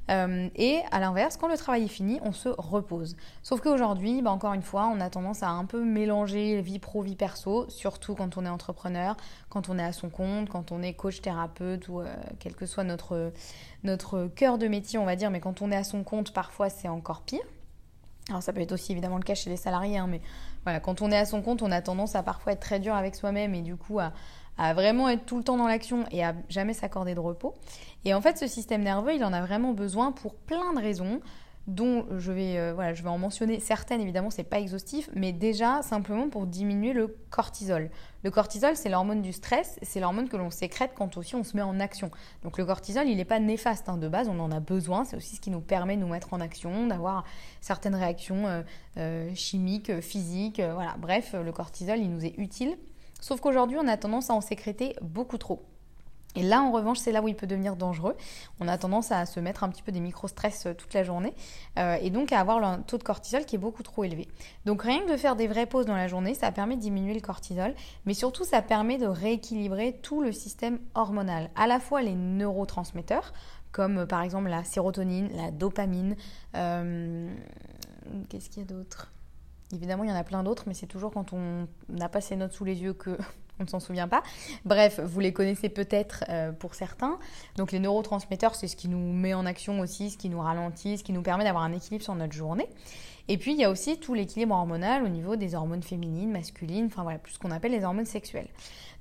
Euh, 0.10 0.50
et 0.56 0.82
à 0.92 1.00
l'inverse, 1.00 1.38
quand 1.38 1.48
le 1.48 1.58
travail 1.58 1.86
est 1.86 1.90
fini, 1.90 2.20
on 2.24 2.32
se 2.32 2.50
repose. 2.50 3.16
Sauf 3.44 3.62
qu'aujourd'hui, 3.62 4.22
bah, 4.22 4.32
encore 4.32 4.54
une 4.54 4.64
fois, 4.64 4.88
on 4.94 5.00
a 5.00 5.10
tendance 5.10 5.44
à 5.44 5.50
un 5.50 5.66
peu 5.66 5.84
mélanger 5.84 6.62
vie 6.62 6.80
pro, 6.80 7.02
vie 7.02 7.16
perso, 7.16 7.70
surtout 7.70 8.16
quand 8.16 8.38
on 8.38 8.46
est 8.46 8.50
entrepreneur, 8.50 9.16
quand 9.50 9.70
on 9.70 9.78
est 9.78 9.84
à 9.84 9.92
son 9.92 10.10
compte, 10.10 10.50
quand 10.50 10.72
on 10.72 10.82
est 10.82 10.94
coach 10.94 11.22
thérapeute 11.22 11.88
ou 11.90 12.00
euh, 12.00 12.16
quel 12.40 12.56
que 12.56 12.66
soit 12.66 12.84
notre, 12.84 13.32
notre 13.84 14.28
cœur 14.28 14.58
de 14.58 14.68
métier, 14.68 14.98
on 14.98 15.06
va 15.06 15.16
dire, 15.16 15.30
mais 15.30 15.40
quand 15.40 15.62
on 15.62 15.72
est 15.72 15.78
à 15.78 15.84
son 15.84 16.04
compte, 16.04 16.34
parfois 16.34 16.70
c'est 16.70 16.88
encore 16.88 17.22
pire. 17.22 17.42
Alors 18.30 18.44
ça 18.44 18.54
peut 18.54 18.62
être 18.62 18.72
aussi 18.72 18.92
évidemment 18.92 19.18
le 19.18 19.24
cas 19.24 19.36
chez 19.36 19.50
les 19.50 19.58
salariés, 19.58 19.98
hein, 19.98 20.08
mais 20.08 20.22
voilà, 20.64 20.80
quand 20.80 21.02
on 21.02 21.12
est 21.12 21.18
à 21.18 21.26
son 21.26 21.42
compte, 21.42 21.62
on 21.62 21.72
a 21.72 21.82
tendance 21.82 22.16
à 22.16 22.22
parfois 22.24 22.54
être 22.54 22.60
très 22.60 22.80
dur 22.80 22.94
avec 22.94 23.16
soi-même 23.16 23.56
et 23.56 23.62
du 23.62 23.76
coup 23.76 24.00
à, 24.00 24.14
à 24.60 24.74
vraiment 24.74 25.08
être 25.08 25.26
tout 25.26 25.38
le 25.38 25.44
temps 25.44 25.58
dans 25.58 25.68
l'action 25.68 26.06
et 26.12 26.24
à 26.24 26.36
jamais 26.50 26.74
s'accorder 26.74 27.16
de 27.16 27.20
repos. 27.20 27.56
Et 28.04 28.14
en 28.14 28.22
fait, 28.22 28.38
ce 28.38 28.46
système 28.46 28.84
nerveux, 28.84 29.16
il 29.16 29.24
en 29.24 29.32
a 29.32 29.42
vraiment 29.42 29.74
besoin 29.74 30.12
pour 30.12 30.36
plein 30.36 30.74
de 30.74 30.80
raisons 30.80 31.22
dont 31.68 32.06
je 32.18 32.32
vais, 32.32 32.58
euh, 32.58 32.74
voilà, 32.74 32.94
je 32.94 33.04
vais 33.04 33.10
en 33.10 33.20
mentionner 33.20 33.60
certaines, 33.60 34.02
évidemment, 34.02 34.32
c'est 34.32 34.44
pas 34.44 34.60
exhaustif, 34.60 35.10
mais 35.14 35.32
déjà 35.32 35.82
simplement 35.84 36.28
pour 36.28 36.48
diminuer 36.48 36.94
le 36.94 37.16
cortisol. 37.30 37.90
Le 38.24 38.32
cortisol, 38.32 38.76
c'est 38.76 38.90
l'hormone 38.90 39.22
du 39.22 39.32
stress, 39.32 39.78
c'est 39.84 40.00
l'hormone 40.00 40.28
que 40.28 40.36
l'on 40.36 40.50
sécrète 40.50 40.92
quand 40.96 41.16
aussi 41.16 41.36
on 41.36 41.44
se 41.44 41.56
met 41.56 41.62
en 41.62 41.80
action. 41.80 42.10
Donc 42.44 42.58
le 42.58 42.66
cortisol, 42.66 43.08
il 43.08 43.18
n'est 43.18 43.26
pas 43.26 43.40
néfaste 43.40 43.88
hein, 43.88 43.98
de 43.98 44.08
base, 44.08 44.28
on 44.30 44.40
en 44.40 44.52
a 44.52 44.60
besoin, 44.60 45.06
c'est 45.06 45.16
aussi 45.16 45.36
ce 45.36 45.42
qui 45.42 45.52
nous 45.52 45.62
permet 45.62 45.96
de 45.96 46.02
nous 46.02 46.08
mettre 46.08 46.34
en 46.34 46.42
action, 46.42 46.88
d'avoir 46.88 47.24
certaines 47.62 47.96
réactions 47.96 48.48
euh, 48.48 48.62
euh, 48.98 49.32
chimiques, 49.36 50.02
physiques, 50.02 50.60
voilà. 50.60 50.96
Bref, 50.98 51.34
le 51.34 51.52
cortisol, 51.52 52.00
il 52.00 52.10
nous 52.10 52.26
est 52.26 52.34
utile. 52.38 52.76
Sauf 53.20 53.42
qu'aujourd'hui, 53.42 53.78
on 53.80 53.88
a 53.88 53.98
tendance 53.98 54.30
à 54.30 54.34
en 54.34 54.42
sécréter 54.42 54.96
beaucoup 55.02 55.38
trop. 55.38 55.64
Et 56.36 56.44
là, 56.44 56.62
en 56.62 56.72
revanche, 56.72 57.00
c'est 57.00 57.12
là 57.12 57.24
où 57.24 57.28
il 57.28 57.36
peut 57.36 57.48
devenir 57.48 57.76
dangereux. 57.76 58.16
On 58.60 58.68
a 58.68 58.78
tendance 58.78 59.12
à 59.12 59.26
se 59.26 59.40
mettre 59.40 59.64
un 59.64 59.70
petit 59.70 59.82
peu 59.82 59.92
des 59.92 60.00
micro-stress 60.00 60.68
euh, 60.68 60.74
toute 60.74 60.94
la 60.94 61.04
journée 61.04 61.34
euh, 61.80 61.98
et 62.02 62.12
donc 62.12 62.32
à 62.32 62.40
avoir 62.40 62.64
un 62.64 62.80
taux 62.80 63.00
de 63.00 63.04
cortisol 63.04 63.46
qui 63.46 63.56
est 63.56 63.60
beaucoup 63.60 63.82
trop 63.82 64.04
élevé. 64.04 64.28
Donc 64.66 64.84
rien 64.84 65.04
que 65.04 65.12
de 65.12 65.18
faire 65.18 65.36
des 65.36 65.48
vraies 65.48 65.66
pauses 65.66 65.88
dans 65.88 65.96
la 65.96 66.08
journée, 66.08 66.36
ça 66.36 66.52
permet 66.52 66.76
de 66.76 66.82
diminuer 66.82 67.16
le 67.16 67.20
cortisol, 67.20 67.74
mais 68.06 68.14
surtout 68.14 68.44
ça 68.44 68.62
permet 68.62 69.00
de 69.00 69.08
rééquilibrer 69.08 69.98
tout 70.04 70.22
le 70.22 70.32
système 70.32 70.80
hormonal, 70.94 71.50
à 71.56 71.66
la 71.66 71.80
fois 71.80 72.04
les 72.04 72.14
neurotransmetteurs, 72.14 73.34
comme 73.72 74.00
euh, 74.00 74.06
par 74.06 74.22
exemple 74.22 74.50
la 74.50 74.64
sérotonine, 74.64 75.30
la 75.36 75.50
dopamine. 75.50 76.16
Qu'est-ce 76.54 78.50
qu'il 78.50 78.60
y 78.60 78.66
a 78.66 78.70
d'autre? 78.70 79.12
Évidemment, 79.74 80.04
il 80.04 80.10
y 80.10 80.14
en 80.14 80.16
a 80.16 80.24
plein 80.24 80.44
d'autres, 80.44 80.64
mais 80.68 80.74
c'est 80.74 80.88
toujours 80.88 81.12
quand 81.12 81.34
on 81.34 81.68
n'a 81.90 82.10
pas 82.10 82.22
ces 82.22 82.36
notes 82.36 82.54
sous 82.54 82.66
les 82.66 82.82
yeux 82.82 82.94
que 82.94 83.12
on 83.60 83.64
ne 83.64 83.68
s'en 83.68 83.80
souvient 83.80 84.08
pas. 84.08 84.24
Bref, 84.66 85.00
vous 85.00 85.20
les 85.20 85.34
connaissez 85.34 85.70
peut-être 85.70 86.24
euh, 86.30 86.52
pour 86.52 86.76
certains. 86.76 87.20
Donc 87.58 87.72
les 87.72 87.80
neurotransmetteurs, 87.80 88.56
c'est 88.56 88.68
ce 88.68 88.76
qui 88.76 88.88
nous 88.88 89.14
met 89.14 89.34
en 89.34 89.46
action 89.46 89.80
aussi, 89.80 90.10
ce 90.10 90.18
qui 90.18 90.30
nous 90.30 90.40
ralentit, 90.40 90.98
ce 90.98 91.04
qui 91.04 91.14
nous 91.14 91.22
permet 91.22 91.44
d'avoir 91.44 91.64
un 91.64 91.74
équilibre 91.74 92.04
sur 92.04 92.16
notre 92.16 92.34
journée. 92.34 92.68
Et 93.28 93.38
puis 93.38 93.52
il 93.52 93.60
y 93.60 93.64
a 93.64 93.70
aussi 93.70 94.00
tout 94.00 94.16
l'équilibre 94.16 94.56
hormonal 94.56 95.04
au 95.04 95.08
niveau 95.08 95.36
des 95.36 95.54
hormones 95.54 95.84
féminines, 95.84 96.32
masculines, 96.32 96.88
enfin 96.88 97.04
voilà, 97.04 97.20
plus 97.20 97.34
ce 97.34 97.40
qu'on 97.40 97.52
appelle 97.52 97.74
les 97.74 97.84
hormones 97.84 98.08
sexuelles. 98.08 98.48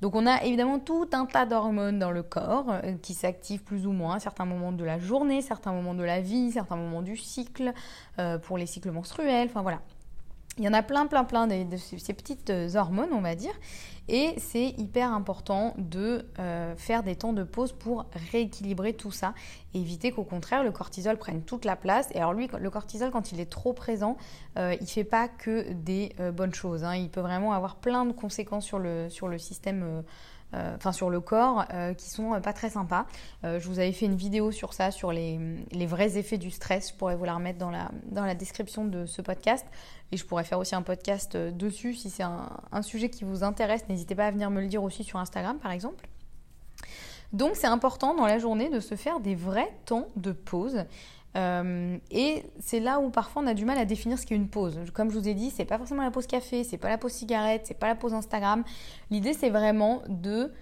Donc 0.02 0.14
on 0.14 0.26
a 0.26 0.44
évidemment 0.44 0.78
tout 0.78 1.08
un 1.12 1.24
tas 1.24 1.46
d'hormones 1.46 1.98
dans 1.98 2.10
le 2.10 2.22
corps 2.22 2.66
euh, 2.68 2.92
qui 3.00 3.14
s'activent 3.14 3.62
plus 3.62 3.86
ou 3.86 3.92
moins 3.92 4.16
à 4.16 4.20
certains 4.20 4.44
moments 4.44 4.72
de 4.72 4.84
la 4.84 4.98
journée, 4.98 5.40
certains 5.40 5.72
moments 5.72 5.94
de 5.94 6.04
la 6.04 6.20
vie, 6.20 6.52
certains 6.52 6.76
moments 6.76 7.00
du 7.00 7.16
cycle, 7.16 7.72
euh, 8.18 8.36
pour 8.36 8.58
les 8.58 8.66
cycles 8.66 8.90
menstruels, 8.90 9.48
enfin 9.48 9.62
voilà. 9.62 9.80
Il 10.58 10.64
y 10.64 10.68
en 10.68 10.74
a 10.74 10.82
plein, 10.82 11.06
plein, 11.06 11.24
plein 11.24 11.46
de, 11.46 11.76
ces 11.76 12.12
petites 12.12 12.50
euh, 12.50 12.74
hormones, 12.74 13.12
on 13.12 13.20
va 13.20 13.36
dire. 13.36 13.52
Et 14.08 14.34
c'est 14.38 14.74
hyper 14.78 15.12
important 15.12 15.74
de 15.78 16.26
euh, 16.38 16.74
faire 16.76 17.02
des 17.02 17.14
temps 17.14 17.32
de 17.32 17.44
pause 17.44 17.72
pour 17.72 18.06
rééquilibrer 18.32 18.94
tout 18.94 19.10
ça 19.10 19.34
et 19.74 19.80
éviter 19.80 20.12
qu'au 20.12 20.24
contraire 20.24 20.64
le 20.64 20.72
cortisol 20.72 21.16
prenne 21.16 21.42
toute 21.42 21.64
la 21.64 21.76
place. 21.76 22.08
Et 22.14 22.16
alors 22.16 22.32
lui, 22.32 22.48
le 22.58 22.70
cortisol, 22.70 23.10
quand 23.10 23.32
il 23.32 23.38
est 23.38 23.50
trop 23.50 23.72
présent, 23.72 24.16
euh, 24.58 24.74
il 24.80 24.84
ne 24.84 24.88
fait 24.88 25.04
pas 25.04 25.28
que 25.28 25.72
des 25.72 26.14
bonnes 26.32 26.54
choses. 26.54 26.84
Hein. 26.84 26.96
Il 26.96 27.10
peut 27.10 27.20
vraiment 27.20 27.52
avoir 27.52 27.76
plein 27.76 28.06
de 28.06 28.12
conséquences 28.12 28.64
sur 28.64 28.78
le, 28.78 29.10
sur 29.10 29.28
le 29.28 29.38
système 29.38 30.02
euh, 30.54 30.76
enfin 30.76 30.92
sur 30.92 31.10
le 31.10 31.20
corps, 31.20 31.66
euh, 31.74 31.92
qui 31.92 32.08
sont 32.08 32.32
euh, 32.32 32.40
pas 32.40 32.54
très 32.54 32.70
sympas. 32.70 33.06
je 33.42 33.66
vous 33.68 33.78
avais 33.78 33.92
fait 33.92 34.06
une 34.06 34.16
vidéo 34.16 34.50
sur 34.50 34.72
ça, 34.72 34.90
sur 34.90 35.12
les, 35.12 35.38
vrais 35.86 36.16
effets 36.16 36.38
du 36.38 36.50
stress. 36.50 36.90
Je 36.90 36.94
pourrais 36.94 37.16
vous 37.16 37.24
la 37.24 37.34
remettre 37.34 37.58
dans 37.58 37.70
la, 37.70 37.90
dans 38.06 38.24
la 38.24 38.34
description 38.34 38.84
de 38.84 39.06
ce 39.06 39.20
podcast. 39.22 39.66
Et 40.10 40.16
je 40.16 40.24
pourrais 40.24 40.44
faire 40.44 40.58
aussi 40.58 40.74
un 40.74 40.82
podcast 40.82 41.36
dessus 41.36 41.92
si 41.92 42.08
c'est 42.08 42.22
un, 42.22 42.48
un 42.72 42.82
sujet 42.82 43.10
qui 43.10 43.24
vous 43.24 43.44
intéresse. 43.44 43.86
N'hésitez 43.88 44.14
pas 44.14 44.26
à 44.26 44.30
venir 44.30 44.50
me 44.50 44.60
le 44.60 44.68
dire 44.68 44.82
aussi 44.82 45.04
sur 45.04 45.18
Instagram, 45.18 45.58
par 45.58 45.72
exemple. 45.72 46.08
Donc 47.32 47.56
c'est 47.56 47.66
important 47.66 48.14
dans 48.14 48.26
la 48.26 48.38
journée 48.38 48.70
de 48.70 48.80
se 48.80 48.94
faire 48.94 49.20
des 49.20 49.34
vrais 49.34 49.70
temps 49.84 50.08
de 50.16 50.32
pause. 50.32 50.84
Euh, 51.36 51.98
et 52.10 52.42
c'est 52.58 52.80
là 52.80 53.00
où 53.00 53.10
parfois 53.10 53.42
on 53.42 53.46
a 53.46 53.54
du 53.54 53.64
mal 53.64 53.78
à 53.78 53.84
définir 53.84 54.18
ce 54.18 54.26
qu'est 54.26 54.34
une 54.34 54.48
pause. 54.48 54.78
Comme 54.94 55.10
je 55.10 55.18
vous 55.18 55.28
ai 55.28 55.34
dit, 55.34 55.50
c'est 55.50 55.64
pas 55.64 55.78
forcément 55.78 56.02
la 56.02 56.10
pause 56.10 56.26
café, 56.26 56.64
c'est 56.64 56.78
pas 56.78 56.88
la 56.88 56.98
pause 56.98 57.12
cigarette, 57.12 57.62
c'est 57.64 57.78
pas 57.78 57.86
la 57.86 57.94
pause 57.94 58.14
Instagram. 58.14 58.64
L'idée 59.10 59.34
c'est 59.34 59.50
vraiment 59.50 60.02
de 60.08 60.52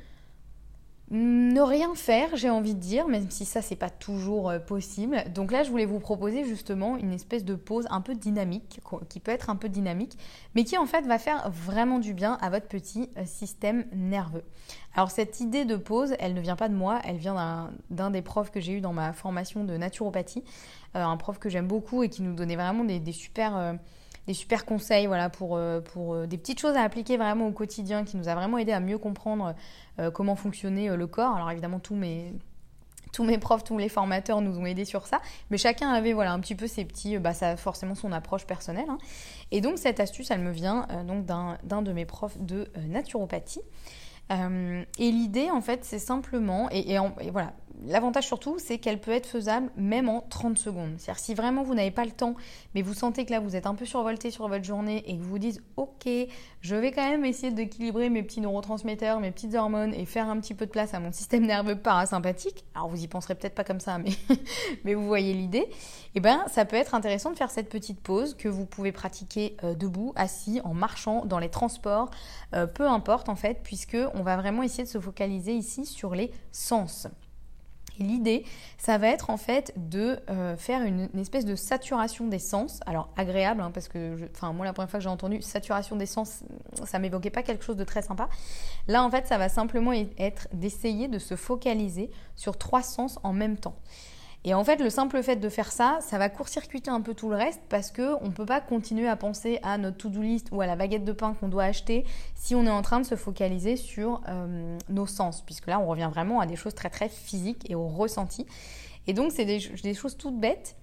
ne 1.11 1.61
rien 1.61 1.95
faire, 1.95 2.35
j'ai 2.35 2.51
envie 2.51 2.75
de 2.75 2.81
dire, 2.81 3.07
même 3.07 3.31
si 3.31 3.45
ça 3.45 3.63
c'est 3.63 3.77
pas 3.77 3.91
toujours 3.91 4.51
euh, 4.51 4.59
possible. 4.59 5.23
Donc 5.33 5.53
là, 5.53 5.63
je 5.63 5.71
voulais 5.71 5.85
vous 5.85 6.01
proposer 6.01 6.45
justement 6.45 6.97
une 6.97 7.13
espèce 7.13 7.45
de 7.45 7.55
pause 7.55 7.87
un 7.91 8.01
peu 8.01 8.15
dynamique, 8.15 8.81
qui 9.09 9.21
peut 9.21 9.31
être 9.31 9.49
un 9.49 9.57
peu 9.57 9.69
dynamique, 9.69 10.19
mais 10.55 10.65
qui 10.65 10.77
en 10.77 10.87
fait 10.87 11.03
va 11.03 11.19
faire 11.19 11.49
vraiment 11.51 12.01
du 12.01 12.13
bien 12.13 12.39
à 12.41 12.51
votre 12.51 12.67
petit 12.67 13.09
euh, 13.17 13.23
système 13.25 13.85
nerveux. 13.93 14.43
Alors 14.95 15.13
cette 15.13 15.39
idée 15.39 15.65
de 15.65 15.77
pause, 15.77 16.17
elle 16.19 16.35
ne 16.35 16.41
vient 16.41 16.57
pas 16.57 16.69
de 16.69 16.75
moi, 16.75 17.01
elle 17.05 17.19
vient 17.19 17.71
d'un 17.91 18.11
des 18.11 18.23
profs 18.23 18.51
que 18.51 18.61
j'ai 18.61 18.73
eu 18.73 18.81
dans 18.81 18.93
ma 18.93 19.13
formation 19.13 19.63
de 19.63 19.77
naturopathie, 19.77 20.43
euh, 20.97 21.05
un 21.05 21.17
prof 21.17 21.39
que 21.39 21.49
j'aime 21.49 21.69
beaucoup 21.69 22.03
et 22.03 22.09
qui 22.09 22.23
nous 22.23 22.35
donnait 22.35 22.57
vraiment 22.57 22.85
des, 22.85 23.13
super 23.13 23.79
des 24.27 24.35
super 24.35 24.65
conseils 24.65 25.07
voilà, 25.07 25.31
pour, 25.31 25.57
euh, 25.57 25.81
euh, 25.97 26.27
des 26.27 26.39
petites 26.39 26.61
choses 26.61 26.77
à 26.77 26.83
appliquer 26.83 27.17
vraiment 27.17 27.47
au 27.47 27.53
quotidien 27.53 28.05
qui 28.05 28.17
nous 28.17 28.29
a 28.29 28.35
vraiment 28.35 28.59
aidé 28.59 28.73
à 28.73 28.81
mieux 28.81 28.99
comprendre 28.99 29.55
euh, 29.99 30.11
comment 30.11 30.37
fonctionnait 30.37 30.95
le 30.97 31.07
corps. 31.07 31.37
Alors 31.37 31.51
évidemment, 31.51 31.79
tous 31.79 31.95
mes, 31.95 32.33
tous 33.13 33.25
mes 33.25 33.39
profs, 33.39 33.65
tous 33.65 33.79
les 33.79 33.89
formateurs 33.89 34.41
nous 34.41 34.59
ont 34.59 34.67
aidés 34.67 34.85
sur 34.85 35.07
ça, 35.07 35.21
mais 35.51 35.59
chacun 35.59 35.91
avait 35.91 36.13
voilà 36.13 36.33
un 36.33 36.41
petit 36.41 36.55
peu 36.55 36.67
ses 36.67 36.85
petits, 36.85 37.19
bah 37.19 37.33
forcément 37.57 37.95
son 37.95 38.13
approche 38.13 38.47
personnelle. 38.47 38.89
Hein. 38.89 38.99
Et 39.53 39.61
donc 39.61 39.79
cette 39.79 40.01
astuce, 40.01 40.31
elle 40.31 40.41
me 40.41 40.51
vient 40.51 40.87
donc 41.07 41.25
d'un 41.25 41.83
de 41.83 41.93
mes 41.93 42.05
profs 42.05 42.39
de 42.39 42.69
naturopathie. 42.89 43.63
Et 44.31 45.11
l'idée 45.11 45.51
en 45.51 45.61
fait, 45.61 45.85
c'est 45.85 45.99
simplement 45.99 46.69
et, 46.71 46.99
voilà, 47.31 47.53
L'avantage 47.85 48.27
surtout, 48.27 48.57
c'est 48.59 48.79
qu'elle 48.79 49.01
peut 49.01 49.11
être 49.11 49.27
faisable 49.27 49.71
même 49.77 50.09
en 50.09 50.23
30 50.23 50.59
secondes. 50.59 50.95
C'est-à-dire 50.97 51.23
si 51.23 51.35
vraiment 51.35 51.63
vous 51.63 51.75
n'avez 51.75 51.91
pas 51.91 52.05
le 52.05 52.11
temps, 52.11 52.35
mais 52.75 52.81
vous 52.81 52.95
sentez 52.95 53.27
que 53.27 53.33
là 53.33 53.41
vous 53.41 53.55
êtes 53.55 53.67
un 53.67 53.75
peu 53.75 53.85
survolté 53.85 54.31
sur 54.31 54.49
votre 54.49 54.65
journée 54.65 55.05
et 55.07 55.17
que 55.17 55.23
vous 55.23 55.31
vous 55.31 55.39
dites 55.39 55.63
ok, 55.77 56.09
je 56.61 56.75
vais 56.75 56.91
quand 56.91 57.07
même 57.09 57.25
essayer 57.25 57.53
d'équilibrer 57.53 58.09
mes 58.09 58.23
petits 58.23 58.41
neurotransmetteurs, 58.41 59.21
mes 59.21 59.31
petites 59.31 59.55
hormones 59.55 59.93
et 59.93 60.07
faire 60.07 60.29
un 60.29 60.41
petit 60.41 60.55
peu 60.55 60.65
de 60.65 60.71
place 60.71 60.95
à 60.95 61.01
mon 61.01 61.13
système 61.13 61.45
nerveux 61.45 61.77
parasympathique. 61.77 62.65
Alors 62.75 62.89
vous 62.89 63.03
y 63.03 63.09
penserez 63.09 63.35
peut-être 63.35 63.55
pas 63.55 63.65
comme 63.65 63.81
ça, 63.81 63.99
mais, 63.99 64.13
mais 64.85 64.95
vous 64.95 65.07
voyez 65.07 65.35
l'idée. 65.35 65.69
Eh 66.15 66.21
bien 66.21 66.45
ça 66.49 66.65
peut 66.65 66.77
être 66.77 66.95
intéressant 66.95 67.31
de 67.31 67.37
faire 67.37 67.51
cette 67.51 67.69
petite 67.69 68.01
pause 68.01 68.35
que 68.35 68.49
vous 68.49 68.65
pouvez 68.65 68.93
pratiquer 68.93 69.57
euh, 69.65 69.75
debout, 69.75 70.13
assis, 70.17 70.61
en 70.65 70.73
marchant, 70.73 71.27
dans 71.27 71.39
les 71.39 71.51
transports, 71.51 72.11
euh, 72.55 72.67
peu 72.67 72.89
importe 72.89 73.29
en 73.29 73.37
fait, 73.37 73.61
puisque 73.63 73.99
on 74.17 74.23
va 74.23 74.37
vraiment 74.37 74.63
essayer 74.63 74.85
de 74.85 74.89
se 74.89 74.99
focaliser 74.99 75.53
ici 75.53 75.85
sur 75.87 76.15
les 76.15 76.33
sens. 76.51 77.07
L'idée, 77.99 78.45
ça 78.77 78.99
va 78.99 79.09
être 79.09 79.31
en 79.31 79.39
fait 79.39 79.73
de 79.77 80.19
euh, 80.29 80.57
faire 80.57 80.83
une, 80.83 81.09
espèce 81.19 81.47
de 81.47 81.55
saturation 81.55 82.27
des 82.27 82.39
sens. 82.39 82.81
Alors 82.85 83.09
agréable, 83.17 83.63
hein, 83.63 83.71
parce 83.73 83.89
que, 83.89 84.29
enfin 84.35 84.53
moi 84.53 84.67
la 84.67 84.73
première 84.73 84.91
fois 84.91 84.99
que 84.99 85.05
j'ai 85.05 85.09
entendu 85.09 85.41
saturation 85.41 85.97
des 85.97 86.05
sens, 86.05 86.43
ça 86.85 86.99
m'évoquait 86.99 87.31
pas 87.31 87.43
quelque 87.43 87.65
chose 87.65 87.77
de 87.77 87.85
très 87.85 88.03
sympa. 88.03 88.29
Là 88.87 89.03
en 89.03 89.11
fait, 89.11 89.27
ça 89.27 89.39
va 89.39 89.49
simplement 89.49 89.93
être 89.93 90.49
d'essayer 90.53 91.09
de 91.09 91.19
se 91.19 91.37
focaliser 91.37 92.11
sur 92.35 92.59
trois 92.59 92.83
sens 92.83 93.19
en 93.23 93.33
même 93.33 93.57
temps. 93.57 93.77
Et 94.49 94.55
en 94.55 94.63
fait, 94.63 94.77
le 94.77 94.91
simple 94.91 95.21
fait 95.25 95.35
de 95.35 95.49
faire 95.49 95.73
ça, 95.73 95.99
ça 96.01 96.19
va 96.19 96.29
court-circuiter 96.29 96.89
un 96.89 97.01
peu 97.01 97.15
tout 97.15 97.29
le 97.29 97.35
reste 97.35 97.61
parce 97.69 97.91
qu'on 97.91 98.25
ne 98.25 98.31
peut 98.31 98.47
pas 98.47 98.61
continuer 98.61 99.09
à 99.09 99.17
penser 99.17 99.59
à 99.65 99.77
notre 99.77 99.97
to-do 99.97 100.23
list 100.23 100.51
ou 100.53 100.61
à 100.61 100.67
la 100.67 100.77
baguette 100.77 101.05
de 101.05 101.11
pain 101.11 101.35
qu'on 101.35 101.49
doit 101.49 101.65
acheter 101.65 102.05
si 102.37 102.55
on 102.55 102.65
est 102.65 102.71
en 102.71 102.81
train 102.81 103.01
de 103.01 103.05
se 103.05 103.17
focaliser 103.17 103.75
sur 103.75 104.23
euh, 104.29 104.79
nos 104.89 105.07
sens, 105.07 105.43
puisque 105.43 105.67
là, 105.67 105.81
on 105.81 105.87
revient 105.87 106.09
vraiment 106.09 106.39
à 106.39 106.47
des 106.47 106.55
choses 106.55 106.77
très 106.77 106.91
très 106.91 107.09
physiques 107.09 107.69
et 107.69 107.75
au 107.75 107.89
ressenti. 107.89 108.47
Et 109.09 109.15
donc, 109.15 109.33
c'est 109.33 109.47
des, 109.47 109.59
des 109.83 109.95
choses 109.95 110.17
toutes 110.17 110.39
bêtes 110.39 110.77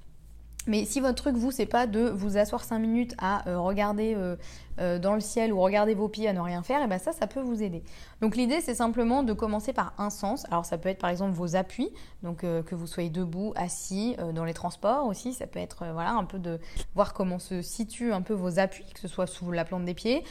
mais 0.66 0.86
si 0.86 1.02
votre 1.02 1.16
truc, 1.16 1.36
vous, 1.36 1.52
c'est 1.52 1.66
pas 1.66 1.88
de 1.88 2.10
vous 2.10 2.38
asseoir 2.38 2.64
5 2.64 2.80
minutes 2.80 3.16
à 3.18 3.48
euh, 3.50 3.60
regarder 3.60 4.14
euh, 4.16 4.38
euh, 4.80 4.98
dans 4.98 5.14
le 5.14 5.20
ciel 5.20 5.52
ou 5.52 5.60
regarder 5.60 5.94
vos 5.94 6.08
pieds 6.08 6.28
à 6.28 6.34
ne 6.34 6.40
rien 6.40 6.64
faire, 6.64 6.82
et 6.82 6.88
ben 6.88 7.00
ça, 7.00 7.12
ça 7.12 7.28
peut 7.28 7.42
vous 7.42 7.62
aider. 7.62 7.84
Donc 8.22 8.38
l'idée, 8.38 8.62
c'est 8.62 8.76
simplement 8.76 9.24
de 9.24 9.34
commencer 9.34 9.74
par 9.74 9.94
un 9.98 10.10
sens. 10.10 10.46
Alors 10.50 10.66
ça 10.66 10.78
peut 10.78 10.88
être 10.88 11.00
par 11.00 11.10
exemple 11.10 11.34
vos 11.34 11.58
appuis, 11.58 11.90
donc 12.24 12.40
que 12.40 12.76
vous 12.76 12.88
soyez 12.88 13.10
debout, 13.10 13.54
assis, 13.56 14.16
dans 14.34 14.46
les 14.46 14.54
transports 14.54 15.06
aussi. 15.06 15.34
Ça 15.34 15.48
peut 15.48 15.60
être 15.60 15.86
voilà 15.92 16.12
un 16.12 16.24
peu 16.24 16.40
de 16.40 16.60
voir 16.96 17.14
comment 17.14 17.40
se 17.40 17.62
situent 17.62 18.14
un 18.14 18.22
peu 18.22 18.34
vos 18.34 18.60
appuis, 18.60 18.86
que 18.94 19.00
ce 19.00 19.10
soit 19.10 19.28
sous 19.28 19.52
la 19.52 19.66
plante 19.66 19.84
des 19.84 19.94
pieds, 19.94 20.24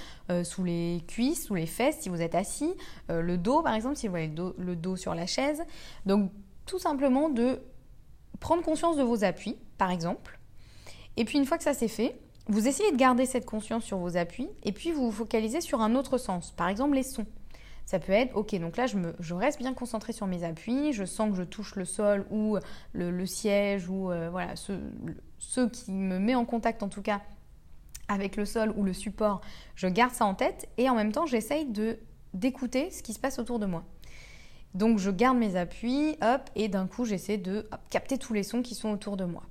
sous 0.45 0.65
les 0.65 1.05
cuisses, 1.07 1.47
sous 1.47 1.55
les 1.55 1.67
fesses 1.67 1.99
si 2.01 2.09
vous 2.09 2.23
êtes 2.23 2.35
assis, 2.35 2.73
le 3.09 3.37
dos 3.37 3.63
par 3.63 3.75
exemple 3.75 3.97
si 3.97 4.09
vous 4.09 4.17
avez 4.17 4.33
le 4.59 4.77
dos 4.77 4.97
sur 4.97 5.15
la 5.15 5.27
chaise. 5.27 5.63
Donc 6.07 6.31
tout 6.65 6.79
simplement 6.79 7.29
de 7.29 7.61
prendre 8.43 8.63
conscience 8.63 8.97
de 8.97 9.03
vos 9.03 9.25
appuis, 9.25 9.57
par 9.83 9.91
exemple. 9.91 10.39
Et 11.17 11.25
puis 11.25 11.39
une 11.39 11.45
fois 11.45 11.59
que 11.59 11.65
ça 11.65 11.75
c'est 11.75 11.89
fait, 11.89 12.17
vous 12.47 12.69
essayez 12.69 12.93
de 12.93 12.97
garder 12.97 13.27
cette 13.27 13.45
conscience 13.45 13.83
sur 13.83 13.99
vos 13.99 14.17
appuis 14.17 14.49
et 14.63 14.71
puis 14.71 14.93
vous 14.93 15.07
vous 15.07 15.11
focalisez 15.11 15.61
sur 15.61 15.81
un 15.81 15.97
autre 15.97 16.19
sens, 16.19 16.53
par 16.53 16.69
exemple 16.69 16.95
les 16.95 17.03
sons. 17.03 17.27
Ça 17.85 17.99
peut 17.99 18.13
être, 18.13 18.37
ok, 18.37 18.55
donc 18.61 18.77
là 18.77 18.87
je, 18.87 18.97
me, 18.97 19.13
reste 19.35 19.59
bien 19.59 19.75
concentré 19.75 20.13
sur 20.13 20.29
mes 20.29 20.45
appuis, 20.45 20.93
je 20.93 21.05
sens 21.05 21.31
que 21.31 21.37
je 21.37 21.43
touche 21.43 21.75
le 21.75 21.85
sol 21.85 22.27
ou 22.31 22.59
le, 22.93 23.27
siège 23.27 23.89
ou 23.89 24.13
euh, 24.13 24.31
voilà, 24.31 24.55
ce, 24.55 24.79
ce 25.39 25.63
qui 25.63 25.91
me 25.91 26.21
met 26.21 26.37
en 26.37 26.45
contact 26.45 26.85
en 26.85 26.89
tout 26.89 27.03
cas 27.03 27.21
avec 28.07 28.37
le 28.37 28.45
sol 28.45 28.73
ou 28.77 28.85
le 28.85 28.93
support, 28.93 29.41
je 29.75 29.89
garde 29.89 30.15
ça 30.15 30.27
en 30.27 30.37
tête 30.37 30.69
et 30.77 30.89
en 30.91 30.95
même 30.95 31.11
temps 31.11 31.27
j'essaye 31.27 31.67
de 31.67 31.99
d'écouter 32.35 32.93
ce 32.93 33.03
qui 33.03 33.15
se 33.15 33.19
passe 33.19 33.41
autour 33.41 33.59
de 33.59 33.67
moi. 33.67 33.83
Donc 34.75 34.99
je 34.99 35.11
garde 35.11 35.37
mes 35.37 35.57
appuis, 35.57 36.17
hop, 36.23 36.49
et 36.55 36.69
d'un 36.69 36.87
coup 36.87 37.05
j'essaie 37.05 37.37
de 37.37 37.69
capter 37.91 38.17
tous 38.17 38.33
les 38.33 38.45
sons 38.45 38.63
qui 38.63 38.77
sont 38.77 38.91
autour 38.91 39.17
de 39.17 39.25
moi. 39.25 39.43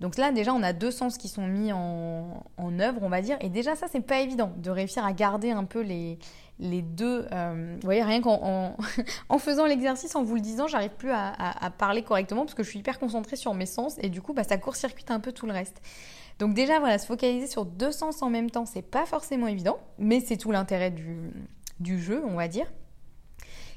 Donc 0.00 0.16
là 0.16 0.32
déjà 0.32 0.54
on 0.54 0.62
a 0.62 0.72
deux 0.72 0.90
sens 0.90 1.18
qui 1.18 1.28
sont 1.28 1.46
mis 1.46 1.72
en, 1.72 2.42
œuvre, 2.80 3.00
on 3.02 3.08
va 3.08 3.20
dire, 3.20 3.36
et 3.40 3.50
déjà 3.50 3.76
ça 3.76 3.86
c'est 3.90 4.00
pas 4.00 4.20
évident 4.20 4.52
de 4.56 4.70
réussir 4.70 5.04
à 5.04 5.12
garder 5.12 5.50
un 5.50 5.64
peu 5.64 5.80
les, 5.80 6.18
les 6.58 6.80
deux. 6.80 7.26
Euh, 7.32 7.74
vous 7.74 7.86
voyez, 7.86 8.02
rien 8.02 8.22
qu'en 8.22 8.74
en, 9.28 9.38
faisant 9.38 9.66
l'exercice, 9.66 10.16
en 10.16 10.22
vous 10.22 10.36
le 10.36 10.40
disant, 10.40 10.66
j'arrive 10.66 10.92
plus 10.96 11.10
à, 11.12 11.70
parler 11.76 12.02
correctement 12.02 12.42
parce 12.42 12.54
que 12.54 12.62
je 12.62 12.70
suis 12.70 12.78
hyper 12.78 12.98
concentrée 12.98 13.36
sur 13.36 13.52
mes 13.54 13.66
sens 13.66 13.96
et 14.00 14.08
du 14.08 14.22
coup 14.22 14.32
bah, 14.32 14.44
ça 14.44 14.56
court-circuite 14.56 15.10
un 15.10 15.20
peu 15.20 15.32
tout 15.32 15.46
le 15.46 15.52
reste. 15.52 15.82
Donc 16.38 16.54
déjà 16.54 16.78
voilà, 16.78 16.98
se 16.98 17.06
focaliser 17.06 17.46
sur 17.46 17.66
deux 17.66 17.92
sens 17.92 18.22
en 18.22 18.30
même 18.30 18.50
temps, 18.50 18.64
c'est 18.64 18.82
pas 18.82 19.04
forcément 19.04 19.46
évident, 19.46 19.78
mais 19.98 20.20
c'est 20.20 20.38
tout 20.38 20.50
l'intérêt 20.50 20.90
du, 20.90 21.30
du 21.80 22.00
jeu, 22.00 22.22
on 22.26 22.36
va 22.36 22.48
dire. 22.48 22.66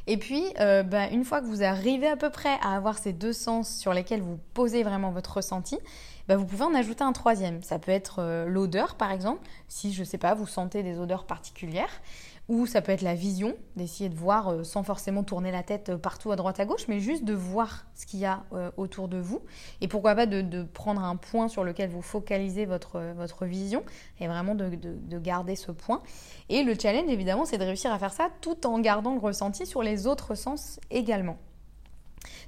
Et 0.05 0.17
puis, 0.17 0.43
euh, 0.59 0.83
bah, 0.83 1.07
une 1.09 1.23
fois 1.23 1.41
que 1.41 1.45
vous 1.45 1.63
arrivez 1.63 2.07
à 2.07 2.17
peu 2.17 2.29
près 2.29 2.57
à 2.61 2.75
avoir 2.75 2.97
ces 2.97 3.13
deux 3.13 3.33
sens 3.33 3.73
sur 3.73 3.93
lesquels 3.93 4.21
vous 4.21 4.37
posez 4.53 4.83
vraiment 4.83 5.11
votre 5.11 5.37
ressenti, 5.37 5.79
bah, 6.27 6.35
vous 6.35 6.45
pouvez 6.45 6.63
en 6.63 6.73
ajouter 6.73 7.03
un 7.03 7.13
troisième. 7.13 7.63
Ça 7.63 7.79
peut 7.79 7.91
être 7.91 8.19
euh, 8.19 8.45
l'odeur, 8.45 8.95
par 8.95 9.11
exemple, 9.11 9.41
si 9.67 9.93
je 9.93 10.01
ne 10.01 10.05
sais 10.05 10.17
pas, 10.17 10.33
vous 10.33 10.47
sentez 10.47 10.83
des 10.83 10.99
odeurs 10.99 11.25
particulières. 11.25 12.01
Ou 12.49 12.65
ça 12.65 12.81
peut 12.81 12.91
être 12.91 13.01
la 13.01 13.15
vision, 13.15 13.55
d'essayer 13.77 14.09
de 14.09 14.15
voir 14.15 14.49
euh, 14.49 14.63
sans 14.63 14.83
forcément 14.83 15.23
tourner 15.23 15.49
la 15.49 15.63
tête 15.63 15.89
euh, 15.89 15.97
partout 15.97 16.31
à 16.31 16.35
droite 16.35 16.59
à 16.59 16.65
gauche, 16.65 16.89
mais 16.89 16.99
juste 16.99 17.23
de 17.23 17.33
voir 17.33 17.85
ce 17.95 18.05
qu'il 18.05 18.19
y 18.19 18.25
a 18.25 18.43
euh, 18.51 18.69
autour 18.75 19.07
de 19.07 19.17
vous. 19.17 19.41
Et 19.79 19.87
pourquoi 19.87 20.13
pas 20.13 20.25
de, 20.25 20.63
prendre 20.63 21.01
un 21.03 21.15
point 21.15 21.47
sur 21.47 21.63
lequel 21.63 21.89
vous 21.89 22.01
focalisez 22.01 22.65
votre, 22.65 22.99
votre 23.15 23.45
vision 23.45 23.83
et 24.19 24.27
vraiment 24.27 24.55
de, 24.55 24.75
de, 24.75 25.19
garder 25.19 25.55
ce 25.55 25.71
point. 25.71 26.01
Et 26.49 26.63
le 26.63 26.73
challenge, 26.77 27.09
évidemment, 27.09 27.45
c'est 27.45 27.57
de 27.57 27.63
réussir 27.63 27.93
à 27.93 27.99
faire 27.99 28.13
ça 28.13 28.29
tout 28.41 28.67
en 28.67 28.79
gardant 28.79 29.13
le 29.13 29.19
ressenti 29.19 29.65
sur 29.65 29.81
les 29.81 30.05
autres 30.05 30.35
sens 30.35 30.79
également. 30.91 31.37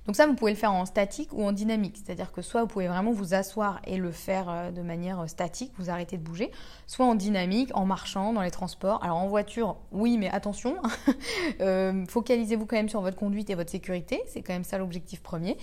Donc 0.05 0.15
ça, 0.15 0.27
vous 0.27 0.35
pouvez 0.35 0.51
le 0.51 0.57
faire 0.57 0.73
en 0.73 0.85
statique 0.85 1.29
ou 1.33 1.43
en 1.43 1.51
dynamique. 1.51 1.97
C'est-à-dire 2.03 2.31
que 2.31 2.41
soit 2.41 2.61
vous 2.61 2.67
pouvez 2.67 2.87
vraiment 2.87 3.11
vous 3.11 3.33
asseoir 3.33 3.81
et 3.85 3.97
le 3.97 4.11
faire 4.11 4.49
euh, 4.49 4.71
de 4.71 4.81
manière 4.81 5.21
euh, 5.21 5.27
statique, 5.27 5.71
vous 5.77 5.89
arrêtez 5.89 6.17
de 6.17 6.23
bouger, 6.23 6.51
soit 6.85 7.05
en 7.05 7.15
dynamique, 7.15 7.71
en 7.73 7.85
marchant, 7.85 8.33
dans 8.33 8.41
les 8.41 8.51
transports. 8.51 9.03
Alors 9.03 9.17
en 9.17 9.27
voiture, 9.27 9.77
oui, 9.91 10.17
mais 10.17 10.29
attention, 10.29 10.77
euh, 11.61 12.05
focalisez-vous 12.07 12.65
quand 12.65 12.75
même 12.75 12.89
sur 12.89 13.01
votre 13.01 13.17
conduite 13.17 13.49
et 13.49 13.55
votre 13.55 13.71
sécurité. 13.71 14.21
C'est 14.27 14.41
quand 14.41 14.53
même 14.53 14.63
ça 14.63 14.77
l'objectif 14.77 15.21
premier. 15.21 15.57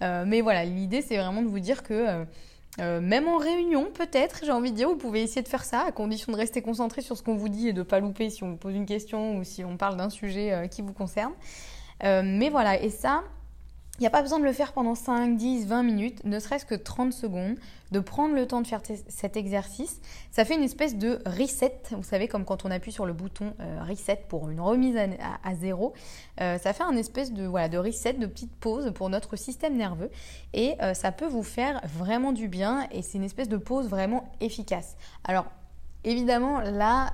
mais 0.00 0.40
voilà, 0.40 0.64
l'idée, 0.64 1.00
c'est 1.00 1.16
vraiment 1.16 1.42
de 1.42 1.48
vous 1.48 1.60
dire 1.60 1.82
que... 1.82 2.26
même 2.78 3.28
en 3.28 3.38
réunion, 3.38 3.86
peut-être, 3.94 4.40
j'ai 4.44 4.52
envie 4.52 4.72
de 4.72 4.76
dire, 4.76 4.88
vous 4.88 4.96
pouvez 4.96 5.22
essayer 5.22 5.42
de 5.42 5.48
faire 5.48 5.64
ça, 5.64 5.80
à 5.86 5.92
condition 5.92 6.32
de 6.32 6.36
rester 6.36 6.60
concentré 6.60 7.00
sur 7.00 7.16
ce 7.16 7.22
qu'on 7.22 7.36
vous 7.36 7.48
dit 7.48 7.68
et 7.68 7.72
de 7.72 7.78
ne 7.78 7.84
pas 7.84 8.00
louper 8.00 8.28
si 8.28 8.42
on 8.42 8.50
vous 8.50 8.56
pose 8.56 8.74
une 8.74 8.86
question 8.86 9.38
ou 9.38 9.44
si 9.44 9.64
on 9.64 9.76
parle 9.76 9.96
d'un 9.96 10.10
sujet 10.10 10.68
qui 10.70 10.82
vous 10.82 10.92
concerne. 10.92 11.32
mais 12.02 12.50
voilà, 12.50 12.82
et 12.82 12.90
ça, 12.90 13.22
il 13.98 14.02
n'y 14.02 14.08
a 14.08 14.10
pas 14.10 14.22
besoin 14.22 14.40
de 14.40 14.44
le 14.44 14.52
faire 14.52 14.72
pendant 14.72 14.96
5, 14.96 15.36
10, 15.36 15.66
20 15.66 15.82
minutes, 15.84 16.24
ne 16.24 16.40
serait-ce 16.40 16.66
que 16.66 16.74
30 16.74 17.12
secondes, 17.12 17.54
de 17.92 18.00
prendre 18.00 18.34
le 18.34 18.44
temps 18.44 18.60
de 18.60 18.66
faire 18.66 18.80
cet 19.06 19.36
exercice. 19.36 20.00
Ça 20.32 20.44
fait 20.44 20.56
une 20.56 20.64
espèce 20.64 20.96
de 20.96 21.20
reset, 21.24 21.80
vous 21.92 22.02
savez, 22.02 22.26
comme 22.26 22.44
quand 22.44 22.64
on 22.64 22.72
appuie 22.72 22.90
sur 22.90 23.06
le 23.06 23.12
bouton 23.12 23.54
euh, 23.60 23.84
reset 23.88 24.24
pour 24.28 24.50
une 24.50 24.60
remise 24.60 24.96
à, 24.96 25.54
zéro. 25.54 25.92
Euh, 26.40 26.58
ça 26.58 26.72
fait 26.72 26.82
un 26.82 26.96
espèce 26.96 27.32
de, 27.32 27.46
voilà, 27.46 27.68
de 27.68 27.78
reset, 27.78 28.14
de 28.14 28.26
petite 28.26 28.52
pause 28.56 28.90
pour 28.92 29.10
notre 29.10 29.36
système 29.36 29.76
nerveux. 29.76 30.10
Et 30.54 30.74
euh, 30.82 30.92
ça 30.94 31.12
peut 31.12 31.28
vous 31.28 31.44
faire 31.44 31.80
vraiment 31.84 32.32
du 32.32 32.48
bien 32.48 32.88
et 32.90 33.00
c'est 33.00 33.18
une 33.18 33.24
espèce 33.24 33.48
de 33.48 33.58
pause 33.58 33.88
vraiment 33.88 34.32
efficace. 34.40 34.96
Alors, 35.22 35.46
évidemment, 36.02 36.60
là 36.60 37.12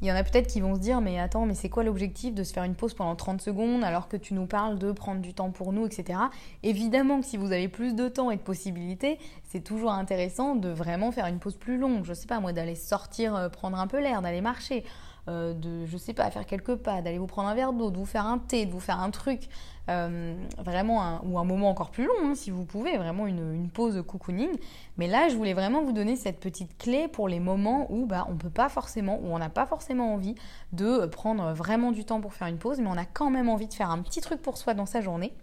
il 0.00 0.08
y 0.08 0.12
en 0.12 0.16
a 0.16 0.22
peut-être 0.22 0.46
qui 0.46 0.60
vont 0.60 0.74
se 0.74 0.80
dire 0.80 1.00
mais 1.00 1.18
attends 1.18 1.46
mais 1.46 1.54
c'est 1.54 1.68
quoi 1.68 1.84
l'objectif 1.84 2.34
de 2.34 2.42
se 2.42 2.52
faire 2.52 2.64
une 2.64 2.74
pause 2.74 2.94
pendant 2.94 3.14
30 3.16 3.40
secondes 3.40 3.84
alors 3.84 4.08
que 4.08 4.16
tu 4.16 4.34
nous 4.34 4.46
parles 4.46 4.78
de 4.78 4.92
prendre 4.92 5.20
du 5.20 5.34
temps 5.34 5.50
pour 5.50 5.72
nous 5.72 5.86
etc. 5.86 6.18
Évidemment 6.62 7.20
que 7.20 7.26
si 7.26 7.36
vous 7.36 7.52
avez 7.52 7.68
plus 7.68 7.94
de 7.94 8.08
temps 8.08 8.30
et 8.30 8.36
de 8.36 8.42
possibilités 8.42 9.18
c'est 9.44 9.64
toujours 9.64 9.92
intéressant 9.92 10.54
de 10.54 10.68
vraiment 10.68 11.10
faire 11.12 11.26
une 11.26 11.38
pause 11.38 11.56
plus 11.56 11.78
longue. 11.78 12.04
Je 12.04 12.14
sais 12.14 12.26
pas 12.26 12.40
moi 12.40 12.52
d'aller 12.52 12.76
sortir 12.76 13.34
euh, 13.34 13.48
prendre 13.48 13.78
un 13.78 13.86
peu 13.86 14.00
l'air, 14.00 14.22
d'aller 14.22 14.40
marcher. 14.40 14.84
Euh, 15.28 15.52
de, 15.52 15.86
je 15.86 15.96
sais 15.96 16.14
pas, 16.14 16.30
faire 16.30 16.46
quelques 16.46 16.76
pas, 16.76 17.02
d'aller 17.02 17.18
vous 17.18 17.26
prendre 17.26 17.48
un 17.48 17.54
verre 17.54 17.72
d'eau, 17.72 17.90
de 17.90 17.98
vous 17.98 18.06
faire 18.06 18.26
un 18.26 18.38
thé, 18.38 18.64
de 18.64 18.72
vous 18.72 18.80
faire 18.80 19.00
un 19.00 19.10
truc, 19.10 19.48
euh, 19.88 20.34
vraiment, 20.58 21.02
un, 21.02 21.20
ou 21.24 21.38
un 21.38 21.44
moment 21.44 21.68
encore 21.68 21.90
plus 21.90 22.06
long, 22.06 22.14
hein, 22.30 22.34
si 22.34 22.50
vous 22.50 22.64
pouvez, 22.64 22.96
vraiment 22.96 23.26
une, 23.26 23.54
une, 23.54 23.68
pause 23.68 24.02
cocooning. 24.06 24.50
Mais 24.96 25.08
là, 25.08 25.28
je 25.28 25.36
voulais 25.36 25.54
vraiment 25.54 25.82
vous 25.82 25.92
donner 25.92 26.16
cette 26.16 26.40
petite 26.40 26.78
clé 26.78 27.06
pour 27.06 27.28
les 27.28 27.40
moments 27.40 27.86
où 27.90 28.06
bah, 28.06 28.26
on 28.30 28.36
peut 28.36 28.50
pas 28.50 28.68
forcément, 28.68 29.20
où 29.22 29.26
on 29.26 29.38
n'a 29.38 29.50
pas 29.50 29.66
forcément 29.66 30.14
envie 30.14 30.34
de 30.72 31.06
prendre 31.06 31.52
vraiment 31.52 31.92
du 31.92 32.04
temps 32.04 32.20
pour 32.20 32.32
faire 32.32 32.48
une 32.48 32.58
pause, 32.58 32.80
mais 32.80 32.88
on 32.88 32.96
a 32.96 33.04
quand 33.04 33.30
même 33.30 33.48
envie 33.48 33.68
de 33.68 33.74
faire 33.74 33.90
un 33.90 34.00
petit 34.02 34.20
truc 34.20 34.40
pour 34.40 34.56
soi 34.56 34.74
dans 34.74 34.86
sa 34.86 35.00
journée. 35.00 35.34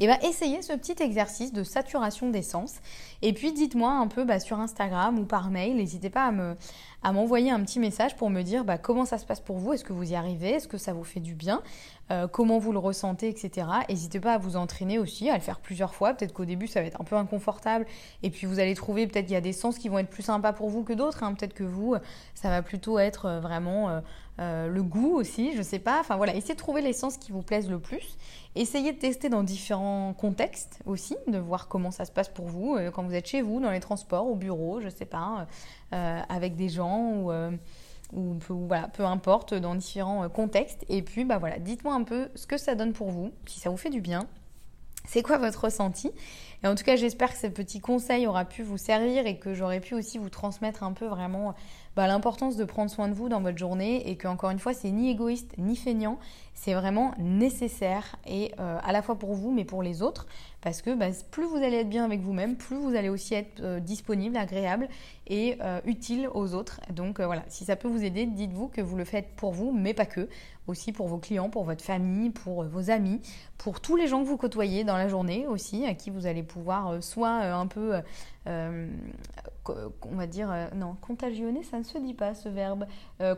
Et 0.00 0.06
bien, 0.06 0.18
essayez 0.20 0.62
ce 0.62 0.72
petit 0.72 1.02
exercice 1.02 1.52
de 1.52 1.62
saturation 1.62 2.30
d'essence. 2.30 2.74
Et 3.22 3.32
puis 3.32 3.52
dites-moi 3.52 3.90
un 3.90 4.08
peu 4.08 4.24
bah, 4.24 4.40
sur 4.40 4.58
Instagram 4.58 5.18
ou 5.18 5.24
par 5.24 5.50
mail, 5.50 5.76
n'hésitez 5.76 6.10
pas 6.10 6.32
à 7.02 7.12
m'envoyer 7.12 7.50
un 7.50 7.60
petit 7.60 7.78
message 7.78 8.16
pour 8.16 8.30
me 8.30 8.42
dire 8.42 8.64
bah, 8.64 8.78
comment 8.78 9.04
ça 9.04 9.18
se 9.18 9.26
passe 9.26 9.40
pour 9.40 9.58
vous, 9.58 9.72
est-ce 9.72 9.84
que 9.84 9.92
vous 9.92 10.12
y 10.12 10.14
arrivez, 10.14 10.50
est-ce 10.50 10.68
que 10.68 10.78
ça 10.78 10.92
vous 10.92 11.04
fait 11.04 11.20
du 11.20 11.34
bien, 11.34 11.62
euh, 12.10 12.28
comment 12.28 12.58
vous 12.58 12.72
le 12.72 12.78
ressentez, 12.78 13.28
etc. 13.28 13.66
N'hésitez 13.88 14.20
pas 14.20 14.34
à 14.34 14.38
vous 14.38 14.56
entraîner 14.56 14.98
aussi, 14.98 15.30
à 15.30 15.34
le 15.34 15.40
faire 15.40 15.58
plusieurs 15.58 15.94
fois. 15.94 16.12
Peut-être 16.12 16.34
qu'au 16.34 16.44
début 16.44 16.66
ça 16.66 16.80
va 16.80 16.86
être 16.86 17.00
un 17.00 17.04
peu 17.04 17.16
inconfortable 17.16 17.86
et 18.22 18.28
puis 18.28 18.46
vous 18.46 18.60
allez 18.60 18.74
trouver 18.74 19.06
peut-être 19.06 19.24
qu'il 19.24 19.34
y 19.34 19.38
a 19.38 19.40
des 19.40 19.54
sens 19.54 19.78
qui 19.78 19.88
vont 19.88 19.98
être 19.98 20.10
plus 20.10 20.22
sympas 20.22 20.52
pour 20.52 20.68
vous 20.68 20.84
que 20.84 20.92
d'autres. 20.92 21.22
Hein. 21.22 21.32
Peut-être 21.32 21.54
que 21.54 21.64
vous, 21.64 21.96
ça 22.34 22.50
va 22.50 22.60
plutôt 22.60 22.98
être 22.98 23.24
euh, 23.26 23.40
vraiment 23.40 24.02
euh, 24.38 24.68
le 24.68 24.82
goût 24.82 25.14
aussi, 25.14 25.56
je 25.56 25.62
sais 25.62 25.78
pas. 25.78 25.98
Enfin 26.00 26.16
voilà, 26.16 26.34
essayez 26.34 26.54
de 26.54 26.58
trouver 26.58 26.82
les 26.82 26.92
sens 26.92 27.16
qui 27.16 27.32
vous 27.32 27.42
plaisent 27.42 27.70
le 27.70 27.78
plus. 27.78 28.18
Essayez 28.54 28.92
de 28.92 28.98
tester 28.98 29.30
dans 29.30 29.42
différents 29.42 30.12
contextes 30.12 30.80
aussi, 30.84 31.16
de 31.26 31.38
voir 31.38 31.68
comment 31.68 31.90
ça 31.90 32.04
se 32.04 32.12
passe 32.12 32.28
pour 32.28 32.46
vous 32.46 32.78
quand 32.92 33.02
vous 33.02 33.14
êtes 33.14 33.26
chez 33.26 33.40
vous, 33.40 33.60
dans 33.60 33.70
les 33.70 33.80
transports, 33.80 34.26
au 34.26 34.34
bureau, 34.34 34.80
je 34.80 34.88
sais 34.88 35.06
pas, 35.06 35.46
avec 35.90 36.54
des 36.54 36.68
gens 36.68 37.14
ou, 37.14 37.32
ou 38.12 38.34
peu, 38.34 38.52
voilà, 38.52 38.88
peu 38.88 39.04
importe, 39.04 39.54
dans 39.54 39.74
différents 39.74 40.24
euh, 40.24 40.28
contextes. 40.28 40.84
Et 40.88 41.02
puis, 41.02 41.24
bah 41.24 41.38
voilà, 41.38 41.58
dites-moi 41.58 41.94
un 41.94 42.04
peu 42.04 42.28
ce 42.34 42.46
que 42.46 42.56
ça 42.56 42.74
donne 42.74 42.92
pour 42.92 43.10
vous, 43.10 43.32
si 43.46 43.60
ça 43.60 43.70
vous 43.70 43.76
fait 43.76 43.90
du 43.90 44.00
bien. 44.00 44.26
C'est 45.06 45.22
quoi 45.22 45.38
votre 45.38 45.64
ressenti? 45.64 46.10
Et 46.64 46.66
en 46.66 46.74
tout 46.74 46.84
cas, 46.84 46.96
j'espère 46.96 47.30
que 47.30 47.38
ce 47.38 47.46
petit 47.46 47.78
conseil 47.78 48.26
aura 48.26 48.46
pu 48.46 48.62
vous 48.62 48.78
servir 48.78 49.26
et 49.26 49.38
que 49.38 49.52
j'aurais 49.52 49.80
pu 49.80 49.94
aussi 49.94 50.16
vous 50.16 50.30
transmettre 50.30 50.82
un 50.82 50.92
peu 50.92 51.04
vraiment 51.04 51.54
bah, 51.94 52.06
l'importance 52.06 52.56
de 52.56 52.64
prendre 52.64 52.90
soin 52.90 53.08
de 53.08 53.12
vous 53.12 53.28
dans 53.28 53.42
votre 53.42 53.58
journée 53.58 54.08
et 54.08 54.16
que 54.16 54.26
encore 54.28 54.48
une 54.48 54.58
fois, 54.58 54.72
c'est 54.72 54.90
ni 54.90 55.10
égoïste 55.10 55.52
ni 55.58 55.76
feignant, 55.76 56.18
c'est 56.54 56.72
vraiment 56.72 57.12
nécessaire 57.18 58.16
et 58.26 58.52
euh, 58.58 58.78
à 58.82 58.92
la 58.92 59.02
fois 59.02 59.18
pour 59.18 59.34
vous 59.34 59.52
mais 59.52 59.66
pour 59.66 59.82
les 59.82 60.00
autres. 60.00 60.26
Parce 60.62 60.80
que 60.80 60.94
bah, 60.94 61.08
plus 61.30 61.44
vous 61.44 61.56
allez 61.56 61.76
être 61.76 61.90
bien 61.90 62.06
avec 62.06 62.20
vous-même, 62.20 62.56
plus 62.56 62.76
vous 62.76 62.94
allez 62.96 63.10
aussi 63.10 63.34
être 63.34 63.60
euh, 63.60 63.80
disponible, 63.80 64.38
agréable 64.38 64.88
et 65.26 65.58
euh, 65.60 65.80
utile 65.84 66.30
aux 66.32 66.54
autres. 66.54 66.80
Donc 66.88 67.20
voilà, 67.20 67.44
si 67.48 67.66
ça 67.66 67.76
peut 67.76 67.88
vous 67.88 68.04
aider, 68.04 68.24
dites-vous 68.24 68.68
que 68.68 68.80
vous 68.80 68.96
le 68.96 69.04
faites 69.04 69.28
pour 69.36 69.52
vous, 69.52 69.70
mais 69.70 69.92
pas 69.92 70.06
que, 70.06 70.30
aussi 70.66 70.92
pour 70.92 71.08
vos 71.08 71.18
clients, 71.18 71.50
pour 71.50 71.64
votre 71.64 71.82
famille, 71.82 72.30
pour 72.30 72.64
vos 72.64 72.90
amis, 72.90 73.20
pour 73.58 73.80
tous 73.80 73.96
les 73.96 74.06
gens 74.06 74.22
que 74.22 74.28
vous 74.28 74.36
côtoyez 74.36 74.84
dans 74.84 74.96
la 74.96 75.08
journée 75.08 75.46
aussi, 75.46 75.86
à 75.86 75.94
qui 75.94 76.10
vous 76.10 76.26
allez 76.26 76.42
pouvoir 76.42 77.02
soit 77.02 77.30
un 77.30 77.66
peu, 77.66 77.94
on 78.46 80.16
va 80.16 80.26
dire, 80.26 80.48
non, 80.74 80.96
contagionner, 81.00 81.62
ça 81.62 81.78
ne 81.78 81.84
se 81.84 81.98
dit 81.98 82.14
pas 82.14 82.34
ce 82.34 82.48
verbe, 82.48 82.86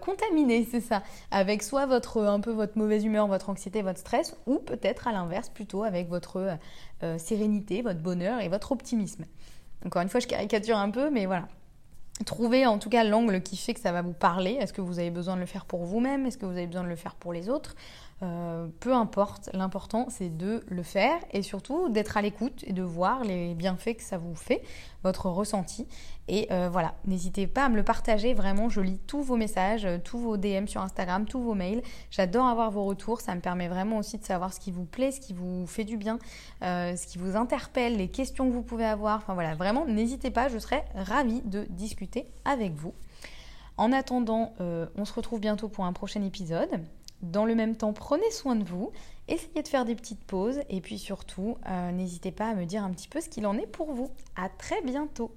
contaminer, 0.00 0.66
c'est 0.70 0.80
ça, 0.80 1.02
avec 1.30 1.62
soit 1.62 1.86
votre 1.86 2.22
un 2.22 2.40
peu 2.40 2.52
votre 2.52 2.78
mauvaise 2.78 3.04
humeur, 3.04 3.26
votre 3.26 3.50
anxiété, 3.50 3.82
votre 3.82 3.98
stress, 3.98 4.36
ou 4.46 4.58
peut-être 4.58 5.08
à 5.08 5.12
l'inverse 5.12 5.48
plutôt 5.48 5.84
avec 5.84 6.08
votre 6.08 6.58
euh, 7.02 7.18
sérénité, 7.18 7.82
votre 7.82 8.00
bonheur 8.00 8.40
et 8.40 8.48
votre 8.48 8.72
optimisme. 8.72 9.24
Encore 9.84 10.02
une 10.02 10.08
fois, 10.08 10.20
je 10.20 10.26
caricature 10.26 10.78
un 10.78 10.90
peu, 10.90 11.10
mais 11.10 11.26
voilà. 11.26 11.48
Trouvez 12.24 12.64
en 12.64 12.79
tout 12.79 12.88
cas 12.88 13.05
l'angle 13.05 13.42
qui 13.42 13.57
fait 13.57 13.74
que 13.74 13.81
ça 13.81 13.92
va 13.92 14.00
vous 14.00 14.14
parler. 14.14 14.52
Est-ce 14.52 14.72
que 14.72 14.81
vous 14.81 14.98
avez 14.98 15.11
besoin 15.11 15.35
de 15.35 15.40
le 15.40 15.46
faire 15.46 15.66
pour 15.66 15.85
vous-même? 15.85 16.24
Est-ce 16.24 16.38
que 16.38 16.46
vous 16.46 16.52
avez 16.52 16.66
besoin 16.66 16.85
de 16.85 16.88
le 16.88 16.96
faire 16.96 17.14
pour 17.14 17.33
les 17.33 17.50
autres? 17.50 17.74
Euh, 18.22 18.68
peu 18.81 18.94
importe, 18.94 19.50
l'important 19.52 20.07
c'est 20.09 20.35
de 20.35 20.64
le 20.68 20.83
faire 20.83 21.18
et 21.33 21.42
surtout 21.42 21.90
d'être 21.90 22.16
à 22.16 22.22
l'écoute 22.22 22.64
et 22.66 22.72
de 22.72 22.83
voir 22.83 23.24
les 23.24 23.55
bienfaits 23.55 23.96
que 23.98 24.02
ça 24.02 24.16
vous 24.16 24.35
fait, 24.35 24.62
votre 25.05 25.29
ressenti. 25.29 25.87
Et 26.26 26.48
euh, 26.50 26.70
voilà, 26.72 26.94
n'hésitez 27.05 27.46
pas 27.46 27.66
à 27.66 27.68
me 27.68 27.76
le 27.76 27.83
partager, 27.83 28.33
vraiment 28.33 28.70
je 28.70 28.81
lis 28.81 28.98
tous 29.07 29.20
vos 29.20 29.37
messages, 29.37 29.85
euh, 29.85 29.98
tous 30.02 30.18
vos 30.18 30.38
DM 30.38 30.66
sur 30.66 30.81
Instagram, 30.81 31.26
tous 31.26 31.42
vos 31.42 31.52
mails. 31.52 31.83
J'adore 32.11 32.46
avoir 32.46 32.70
vos 32.70 32.85
retours, 32.85 33.20
ça 33.20 33.35
me 33.35 33.40
permet 33.40 33.68
vraiment 33.68 33.98
aussi 33.98 34.16
de 34.16 34.24
savoir 34.24 34.55
ce 34.55 34.61
qui 34.61 34.70
vous 34.70 34.87
plaît, 34.87 35.12
ce 35.12 35.20
qui 35.20 35.35
vous 35.35 35.66
fait 35.66 35.85
du 35.85 35.98
bien, 35.98 36.18
ce 36.62 37.07
qui 37.07 37.18
vous 37.18 37.37
interpelle, 37.37 37.98
les 37.98 38.09
questions 38.09 38.48
que 38.48 38.55
vous 38.55 38.62
pouvez 38.62 38.87
avoir. 38.87 39.18
Enfin 39.18 39.35
voilà, 39.35 39.55
vraiment 39.55 39.85
n'hésitez 39.85 40.31
pas, 40.31 40.48
je 40.48 40.59
serai 40.59 40.85
ravie 40.94 41.42
de 41.42 41.66
discuter 41.68 42.26
avec 42.46 42.72
vous. 42.74 42.94
En 43.76 43.92
attendant, 43.92 44.55
on 44.59 45.05
se 45.05 45.12
retrouve 45.12 45.40
bientôt 45.40 45.68
pour 45.68 45.85
un 45.85 45.92
prochain 45.92 46.22
épisode. 46.22 46.81
Dans 47.26 47.44
le 47.44 47.54
même 47.54 47.76
temps, 47.76 47.92
prenez 47.92 48.30
soin 48.30 48.54
de 48.56 48.64
vous, 48.64 48.92
essayez 49.26 49.62
de 49.62 49.68
faire 49.68 49.84
des 49.84 49.94
petites 49.94 50.22
pauses 50.24 50.60
et 50.68 50.80
puis 50.80 50.98
surtout, 50.98 51.56
euh, 51.68 51.90
n'hésitez 51.90 52.30
pas 52.30 52.50
à 52.50 52.54
me 52.54 52.64
dire 52.64 52.84
un 52.84 52.90
petit 52.90 53.08
peu 53.08 53.20
ce 53.20 53.28
qu'il 53.28 53.46
en 53.46 53.58
est 53.58 53.66
pour 53.66 53.92
vous. 53.92 54.10
À 54.36 54.48
très 54.48 54.80
bientôt 54.82 55.32